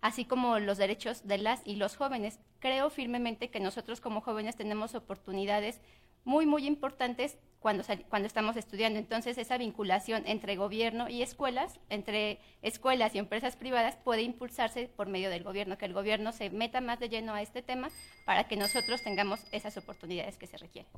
así 0.00 0.24
como 0.24 0.58
los 0.58 0.78
derechos 0.78 1.26
de 1.26 1.38
las 1.38 1.60
y 1.66 1.76
los 1.76 1.96
jóvenes. 1.96 2.38
Creo 2.60 2.88
firmemente 2.90 3.50
que 3.50 3.60
nosotros 3.60 4.00
como 4.00 4.20
jóvenes 4.20 4.56
tenemos 4.56 4.94
oportunidades 4.94 5.80
muy, 6.24 6.46
muy 6.46 6.66
importantes 6.66 7.36
cuando, 7.60 7.84
cuando 8.08 8.26
estamos 8.26 8.56
estudiando. 8.56 8.98
Entonces, 8.98 9.38
esa 9.38 9.58
vinculación 9.58 10.22
entre 10.26 10.56
gobierno 10.56 11.08
y 11.08 11.22
escuelas, 11.22 11.78
entre 11.90 12.40
escuelas 12.62 13.14
y 13.14 13.18
empresas 13.18 13.56
privadas, 13.56 13.96
puede 13.96 14.22
impulsarse 14.22 14.90
por 14.96 15.08
medio 15.08 15.30
del 15.30 15.44
gobierno, 15.44 15.78
que 15.78 15.84
el 15.84 15.92
gobierno 15.92 16.32
se 16.32 16.50
meta 16.50 16.80
más 16.80 16.98
de 16.98 17.10
lleno 17.10 17.34
a 17.34 17.42
este 17.42 17.62
tema 17.62 17.88
para 18.24 18.48
que 18.48 18.56
nosotros 18.56 19.02
tengamos 19.02 19.40
esas 19.52 19.76
oportunidades 19.76 20.36
que 20.38 20.46
se 20.46 20.56
requieren. 20.56 20.90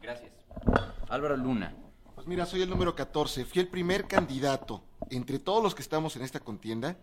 Gracias. 0.00 0.32
Álvaro 1.08 1.36
Luna. 1.36 1.74
Pues 2.14 2.26
mira, 2.26 2.46
soy 2.46 2.62
el 2.62 2.70
número 2.70 2.94
14. 2.94 3.44
Fui 3.44 3.60
el 3.60 3.68
primer 3.68 4.08
candidato 4.08 4.82
entre 5.10 5.38
todos 5.38 5.62
los 5.62 5.74
que 5.74 5.82
estamos 5.82 6.16
en 6.16 6.22
esta 6.22 6.40
contienda 6.40 6.96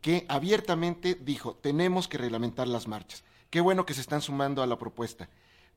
que 0.00 0.24
abiertamente 0.28 1.14
dijo, 1.14 1.56
tenemos 1.56 2.06
que 2.06 2.18
reglamentar 2.18 2.68
las 2.68 2.86
marchas. 2.86 3.24
Qué 3.50 3.60
bueno 3.60 3.84
que 3.84 3.94
se 3.94 4.00
están 4.00 4.22
sumando 4.22 4.62
a 4.62 4.66
la 4.66 4.78
propuesta. 4.78 5.28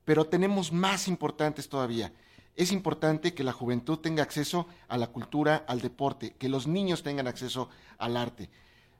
Pero 0.05 0.25
tenemos 0.25 0.71
más 0.71 1.07
importantes 1.07 1.67
todavía 1.67 2.13
es 2.55 2.71
importante 2.71 3.33
que 3.33 3.43
la 3.43 3.53
juventud 3.53 3.99
tenga 3.99 4.23
acceso 4.23 4.67
a 4.87 4.97
la 4.97 5.07
cultura, 5.07 5.63
al 5.67 5.81
deporte, 5.81 6.35
que 6.37 6.49
los 6.49 6.67
niños 6.67 7.03
tengan 7.03 7.27
acceso 7.27 7.69
al 7.97 8.17
arte. 8.17 8.49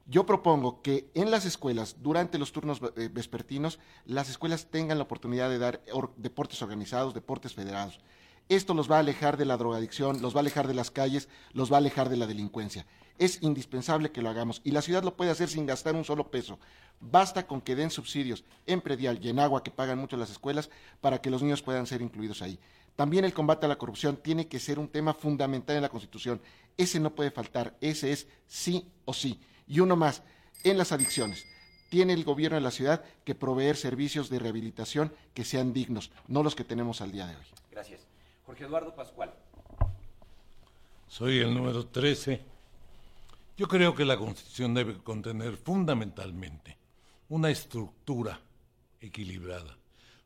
Yo 0.05 0.25
propongo 0.25 0.81
que 0.81 1.12
en 1.13 1.29
las 1.29 1.45
escuelas, 1.45 1.97
durante 2.01 2.39
los 2.39 2.51
turnos 2.51 2.81
eh, 2.95 3.09
vespertinos, 3.12 3.77
las 4.05 4.27
escuelas 4.29 4.67
tengan 4.71 4.97
la 4.97 5.03
oportunidad 5.03 5.49
de 5.49 5.59
dar 5.59 5.83
deportes 6.17 6.62
organizados, 6.63 7.13
deportes 7.13 7.53
federados. 7.53 7.99
Esto 8.49 8.73
los 8.73 8.89
va 8.89 8.95
a 8.95 9.01
alejar 9.01 9.38
de 9.38 9.45
la 9.45 9.57
drogadicción, 9.57 10.23
los 10.23 10.33
va 10.33 10.39
a 10.39 10.41
alejar 10.41 10.67
de 10.67 10.73
las 10.73 10.89
calles, 10.89 11.29
los 11.53 11.71
va 11.71 11.75
a 11.75 11.77
alejar 11.77 12.09
de 12.09 12.17
la 12.17 12.25
delincuencia. 12.25 12.88
Es 13.19 13.43
indispensable 13.43 14.12
que 14.12 14.23
lo 14.23 14.29
hagamos 14.29 14.62
y 14.63 14.71
la 14.71 14.81
ciudad 14.81 15.03
lo 15.03 15.15
puede 15.15 15.29
hacer 15.29 15.49
sin 15.49 15.67
gastar 15.67 15.93
un 15.93 16.03
solo 16.03 16.31
peso. 16.31 16.57
Basta 16.99 17.45
con 17.45 17.62
que 17.62 17.75
den 17.75 17.91
subsidios 17.91 18.43
en 18.65 18.81
predial 18.81 19.19
y 19.21 19.29
en 19.29 19.38
agua 19.38 19.62
que 19.62 19.69
pagan 19.69 19.99
mucho 19.99 20.17
las 20.17 20.31
escuelas 20.31 20.71
para 20.99 21.21
que 21.21 21.29
los 21.29 21.43
niños 21.43 21.62
puedan 21.62 21.85
ser 21.85 22.01
incluidos 22.01 22.41
ahí. 22.41 22.59
También 22.99 23.23
el 23.23 23.33
combate 23.33 23.65
a 23.65 23.69
la 23.69 23.77
corrupción 23.77 24.17
tiene 24.17 24.49
que 24.49 24.59
ser 24.59 24.77
un 24.77 24.89
tema 24.89 25.13
fundamental 25.13 25.73
en 25.77 25.83
la 25.83 25.88
Constitución. 25.88 26.41
Ese 26.75 26.99
no 26.99 27.15
puede 27.15 27.31
faltar, 27.31 27.77
ese 27.79 28.12
es 28.12 28.27
sí 28.45 28.91
o 29.05 29.13
sí. 29.13 29.39
Y 29.67 29.79
uno 29.79 29.95
más, 29.95 30.21
en 30.65 30.77
las 30.77 30.91
adicciones. 30.91 31.47
Tiene 31.88 32.12
el 32.12 32.25
gobierno 32.25 32.55
de 32.55 32.62
la 32.62 32.71
ciudad 32.71 33.05
que 33.23 33.35
proveer 33.35 33.77
servicios 33.77 34.29
de 34.29 34.39
rehabilitación 34.39 35.13
que 35.33 35.45
sean 35.45 35.71
dignos, 35.71 36.12
no 36.27 36.43
los 36.43 36.55
que 36.55 36.65
tenemos 36.65 36.99
al 36.99 37.13
día 37.13 37.25
de 37.25 37.38
hoy. 37.38 37.43
Gracias. 37.71 38.05
Jorge 38.45 38.65
Eduardo 38.65 38.93
Pascual. 38.93 39.33
Soy 41.07 41.38
el 41.38 41.53
número 41.53 41.85
13. 41.85 42.43
Yo 43.55 43.69
creo 43.69 43.95
que 43.95 44.03
la 44.03 44.17
Constitución 44.17 44.73
debe 44.73 44.97
contener 44.97 45.55
fundamentalmente 45.55 46.77
una 47.29 47.49
estructura 47.49 48.41
equilibrada, 48.99 49.77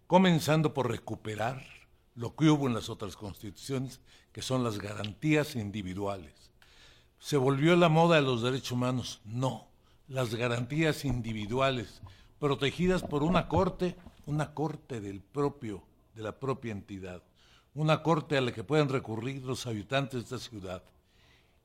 comenzando 0.07 0.73
por 0.73 0.89
recuperar 0.89 1.82
lo 2.15 2.35
que 2.35 2.49
hubo 2.49 2.67
en 2.67 2.73
las 2.73 2.89
otras 2.89 3.15
constituciones, 3.15 3.99
que 4.31 4.41
son 4.41 4.63
las 4.63 4.79
garantías 4.79 5.55
individuales. 5.55 6.33
¿Se 7.19 7.37
volvió 7.37 7.75
la 7.75 7.89
moda 7.89 8.17
de 8.17 8.21
los 8.21 8.41
derechos 8.41 8.73
humanos? 8.73 9.21
No, 9.23 9.67
las 10.07 10.35
garantías 10.35 11.05
individuales, 11.05 12.01
protegidas 12.39 13.01
por 13.01 13.23
una 13.23 13.47
corte, 13.47 13.95
una 14.25 14.53
corte 14.53 14.99
del 14.99 15.21
propio, 15.21 15.83
de 16.15 16.23
la 16.23 16.39
propia 16.39 16.71
entidad, 16.71 17.23
una 17.73 18.03
corte 18.03 18.37
a 18.37 18.41
la 18.41 18.51
que 18.51 18.63
pueden 18.63 18.89
recurrir 18.89 19.43
los 19.43 19.65
habitantes 19.65 20.29
de 20.29 20.35
esta 20.35 20.49
ciudad, 20.49 20.83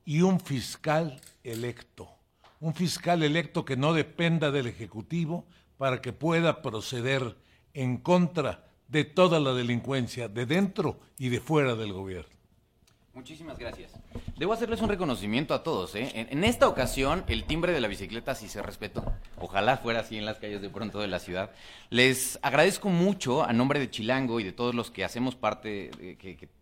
y 0.04 0.22
un 0.22 0.40
fiscal 0.40 1.20
electo, 1.44 2.08
un 2.60 2.74
fiscal 2.74 3.22
electo 3.22 3.64
que 3.64 3.76
no 3.76 3.92
dependa 3.92 4.50
del 4.50 4.66
Ejecutivo 4.66 5.44
para 5.76 6.00
que 6.00 6.12
pueda 6.12 6.62
proceder 6.62 7.36
en 7.74 7.98
contra 7.98 8.67
de 8.88 9.04
toda 9.04 9.38
la 9.38 9.52
delincuencia, 9.52 10.28
de 10.28 10.46
dentro 10.46 10.98
y 11.18 11.28
de 11.28 11.40
fuera 11.40 11.74
del 11.74 11.92
gobierno. 11.92 12.38
Muchísimas 13.18 13.58
gracias. 13.58 13.90
Debo 14.36 14.52
hacerles 14.52 14.80
un 14.80 14.88
reconocimiento 14.88 15.52
a 15.52 15.64
todos. 15.64 15.96
¿eh? 15.96 16.28
En, 16.30 16.44
esta 16.44 16.68
ocasión, 16.68 17.24
el 17.26 17.44
timbre 17.44 17.72
de 17.72 17.80
la 17.80 17.88
bicicleta 17.88 18.36
sí 18.36 18.48
se 18.48 18.62
respetó. 18.62 19.04
Ojalá 19.40 19.76
fuera 19.78 20.00
así 20.00 20.16
en 20.16 20.24
las 20.24 20.38
calles 20.38 20.62
de 20.62 20.70
pronto 20.70 21.00
de 21.00 21.08
la 21.08 21.18
ciudad. 21.18 21.50
Les 21.90 22.38
agradezco 22.42 22.90
mucho 22.90 23.42
a 23.42 23.52
nombre 23.52 23.80
de 23.80 23.90
Chilango 23.90 24.38
y 24.38 24.44
de 24.44 24.52
todos 24.52 24.72
los 24.72 24.92
que 24.92 25.04
hacemos 25.04 25.34
parte, 25.34 25.90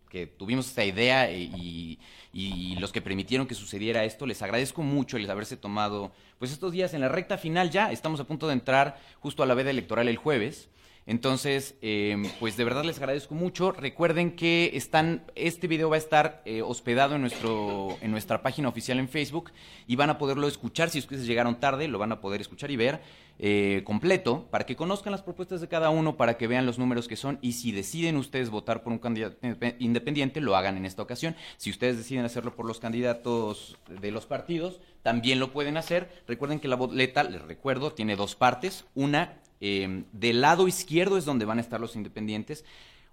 que, 0.09 0.25
tuvimos 0.25 0.67
esta 0.67 0.83
idea 0.83 1.31
y, 1.31 1.99
y, 2.33 2.75
los 2.77 2.91
que 2.91 3.03
permitieron 3.03 3.45
que 3.45 3.53
sucediera 3.53 4.03
esto. 4.03 4.25
Les 4.25 4.41
agradezco 4.41 4.81
mucho 4.81 5.17
el 5.17 5.29
haberse 5.29 5.57
tomado 5.57 6.11
pues 6.39 6.51
estos 6.51 6.71
días 6.71 6.95
en 6.95 7.01
la 7.01 7.07
recta 7.07 7.37
final 7.37 7.69
ya. 7.69 7.91
Estamos 7.91 8.19
a 8.19 8.23
punto 8.23 8.47
de 8.47 8.53
entrar 8.53 8.99
justo 9.19 9.43
a 9.43 9.45
la 9.45 9.53
veda 9.53 9.69
electoral 9.69 10.07
el 10.07 10.17
jueves. 10.17 10.69
Entonces, 11.07 11.75
em, 11.81 12.25
pues 12.37 12.57
de 12.57 12.65
verdad 12.65 12.83
les 12.83 12.97
agradezco 12.97 13.33
mucho. 13.33 13.71
Recuerden 13.71 14.35
que 14.35 14.71
están, 14.73 15.23
este 15.35 15.67
video 15.67 15.89
va 15.89 15.95
a 15.95 15.99
estar 15.99 16.41
eh, 16.43 16.61
hospedado 16.61 17.15
en, 17.15 17.21
nuestro, 17.21 17.97
en 18.01 18.11
nuestra 18.11 18.41
página 18.41 18.67
oficial 18.67 18.99
en 18.99 19.07
Facebook 19.07 19.51
y 19.87 19.95
van 19.95 20.09
a 20.09 20.17
poderlo 20.17 20.49
escuchar. 20.49 20.89
Si 20.89 20.99
ustedes 20.99 21.25
llegaron 21.25 21.61
tarde, 21.61 21.87
lo 21.87 21.97
van 21.97 22.11
a 22.11 22.19
poder 22.19 22.41
escuchar 22.41 22.71
y 22.71 22.75
ver 22.75 23.01
eh, 23.39 23.83
completo 23.85 24.47
para 24.51 24.65
que 24.65 24.75
conozcan 24.75 25.11
las 25.11 25.21
propuestas 25.21 25.61
de 25.61 25.69
cada 25.69 25.91
uno, 25.91 26.17
para 26.17 26.37
que 26.37 26.47
vean 26.47 26.65
los 26.65 26.77
números 26.77 27.07
que 27.07 27.15
son 27.15 27.39
y 27.41 27.53
si 27.53 27.71
deciden 27.71 28.17
ustedes 28.17 28.49
votar 28.49 28.83
por 28.83 28.91
un 28.91 28.99
candidato 28.99 29.37
independiente, 29.79 30.41
lo 30.41 30.57
hagan 30.57 30.75
en 30.75 30.85
esta 30.85 31.03
ocasión. 31.03 31.37
Si 31.55 31.69
ustedes 31.69 31.95
deciden 31.95 32.25
hacerlo 32.25 32.53
por 32.53 32.65
los 32.65 32.81
candidatos 32.81 33.77
de 33.87 34.11
los 34.11 34.25
partidos, 34.25 34.81
también 35.03 35.39
lo 35.39 35.53
pueden 35.53 35.77
hacer. 35.77 36.09
Recuerden 36.27 36.59
que 36.59 36.67
la 36.67 36.75
boleta, 36.75 37.23
les 37.23 37.41
recuerdo, 37.43 37.93
tiene 37.93 38.17
dos 38.17 38.35
partes. 38.35 38.83
Una, 38.93 39.37
eh, 39.61 40.03
del 40.11 40.41
lado 40.41 40.67
izquierdo 40.67 41.17
es 41.17 41.25
donde 41.25 41.45
van 41.45 41.57
a 41.57 41.61
estar 41.61 41.79
los 41.79 41.95
independientes. 41.95 42.65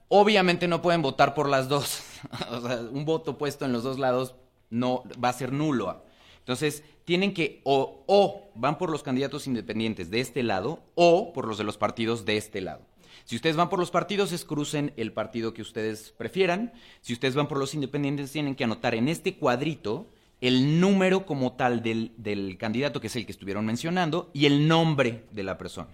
Obviamente 0.09 0.69
no 0.69 0.83
pueden 0.83 1.03
votar 1.03 1.35
por 1.35 1.49
las 1.49 1.69
dos. 1.69 2.03
o 2.51 2.61
sea, 2.61 2.81
un 2.91 3.05
voto 3.05 3.39
puesto 3.39 3.65
en 3.65 3.73
los 3.73 3.83
dos 3.83 3.99
lados 3.99 4.35
no 4.71 5.03
va 5.23 5.31
a 5.31 5.35
ser 5.35 5.53
nulo. 5.53 6.05
Entonces, 6.39 6.83
tienen 7.05 7.33
que 7.33 7.61
o, 7.65 8.05
o 8.07 8.51
van 8.55 8.79
por 8.79 8.91
los 8.91 9.03
candidatos 9.03 9.47
independientes 9.47 10.11
de 10.11 10.21
este 10.21 10.43
lado 10.43 10.83
o 10.95 11.33
por 11.33 11.47
los 11.47 11.59
de 11.59 11.65
los 11.65 11.79
partidos 11.79 12.25
de 12.25 12.37
este 12.37 12.61
lado. 12.61 12.83
Si 13.25 13.37
ustedes 13.37 13.57
van 13.57 13.71
por 13.71 13.79
los 13.79 13.91
partidos, 13.91 14.33
es 14.33 14.45
crucen 14.45 14.93
el 14.97 15.13
partido 15.13 15.55
que 15.55 15.63
ustedes 15.63 16.13
prefieran. 16.17 16.73
Si 17.01 17.15
ustedes 17.15 17.35
van 17.35 17.49
por 17.49 17.59
los 17.59 17.75
independientes, 17.75 18.33
tienen 18.33 18.55
que 18.55 18.65
anotar 18.65 18.95
en 18.95 19.09
este 19.09 19.37
cuadrito 19.37 20.07
el 20.41 20.79
número 20.81 21.25
como 21.25 21.53
tal 21.53 21.83
del, 21.83 22.13
del 22.19 22.59
candidato, 22.59 23.01
que 23.01 23.07
es 23.07 23.17
el 23.17 23.25
que 23.25 23.33
estuvieron 23.33 23.65
mencionando, 23.65 24.31
y 24.35 24.45
el 24.45 24.69
nombre 24.69 25.25
de 25.31 25.43
la 25.43 25.57
persona. 25.57 25.89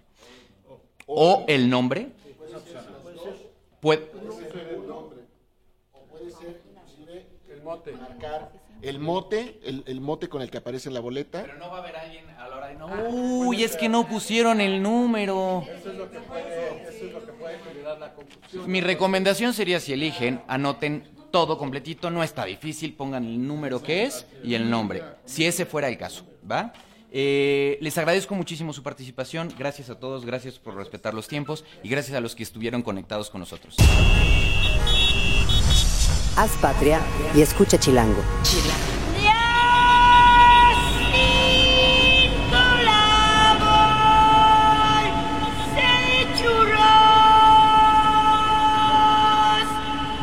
O 1.13 1.45
el 1.49 1.69
nombre. 1.69 2.09
Puede, 3.81 4.11
el 7.49 7.63
mote. 7.63 7.93
marcar 7.93 8.53
el 8.83 8.99
mote, 8.99 9.61
el, 9.65 9.85
el, 9.87 10.01
mote 10.01 10.29
con 10.29 10.43
el 10.43 10.51
que 10.51 10.59
aparece 10.59 10.89
en 10.89 10.95
la 10.95 11.01
boleta. 11.01 11.43
Pero 11.43 11.59
no 11.59 11.71
va 11.71 11.79
a 11.79 11.81
haber 11.81 11.97
alguien 11.97 12.29
a 12.31 12.49
la 12.49 12.57
hora 12.57 12.67
de 12.69 12.75
no. 12.75 12.89
Uy, 13.11 13.63
es 13.63 13.77
que 13.77 13.89
no 13.89 14.07
pusieron 14.07 14.61
el 14.61 14.83
número. 14.83 15.65
Eso 15.69 15.91
es 15.91 15.97
lo 15.97 16.11
que 16.11 16.19
puede, 16.21 16.83
eso 16.89 17.07
es 17.07 17.13
lo 17.13 17.25
que 17.25 17.33
puede 17.33 17.59
generar 17.59 17.99
la 17.99 18.15
confusión. 18.15 18.71
Mi 18.71 18.81
recomendación 18.81 19.53
sería 19.53 19.81
si 19.81 19.93
eligen, 19.93 20.43
anoten 20.49 21.05
todo 21.31 21.59
completito, 21.59 22.11
no 22.11 22.23
está 22.23 22.45
difícil, 22.45 22.95
pongan 22.95 23.25
el 23.25 23.47
número 23.47 23.83
que 23.83 24.05
es 24.05 24.27
y 24.43 24.55
el 24.55 24.69
nombre, 24.69 25.03
si 25.25 25.47
ese 25.47 25.65
fuera 25.65 25.89
el 25.89 25.97
caso, 25.97 26.25
¿va? 26.51 26.73
Eh, 27.13 27.79
les 27.81 27.99
agradezco 27.99 28.35
muchísimo 28.35 28.73
su 28.73 28.83
participación, 28.83 29.53
gracias 29.59 29.91
a 29.91 29.99
todos, 29.99 30.25
gracias 30.25 30.59
por 30.59 30.77
respetar 30.77 31.13
los 31.13 31.27
tiempos 31.29 31.65
y 31.83 31.89
gracias 31.89 32.17
a 32.17 32.21
los 32.21 32.37
que 32.37 32.43
estuvieron 32.43 32.83
conectados 32.83 33.31
con 33.31 33.41
nosotros. 33.41 33.77
Haz 36.37 36.51
patria 36.61 37.01
y 37.35 37.41
escucha 37.41 37.79
Chilango. 37.79 38.23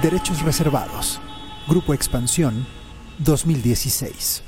Derechos 0.02 0.42
reservados. 0.44 1.20
Grupo 1.68 1.94
Expansión 1.94 2.66
2016. 3.18 4.47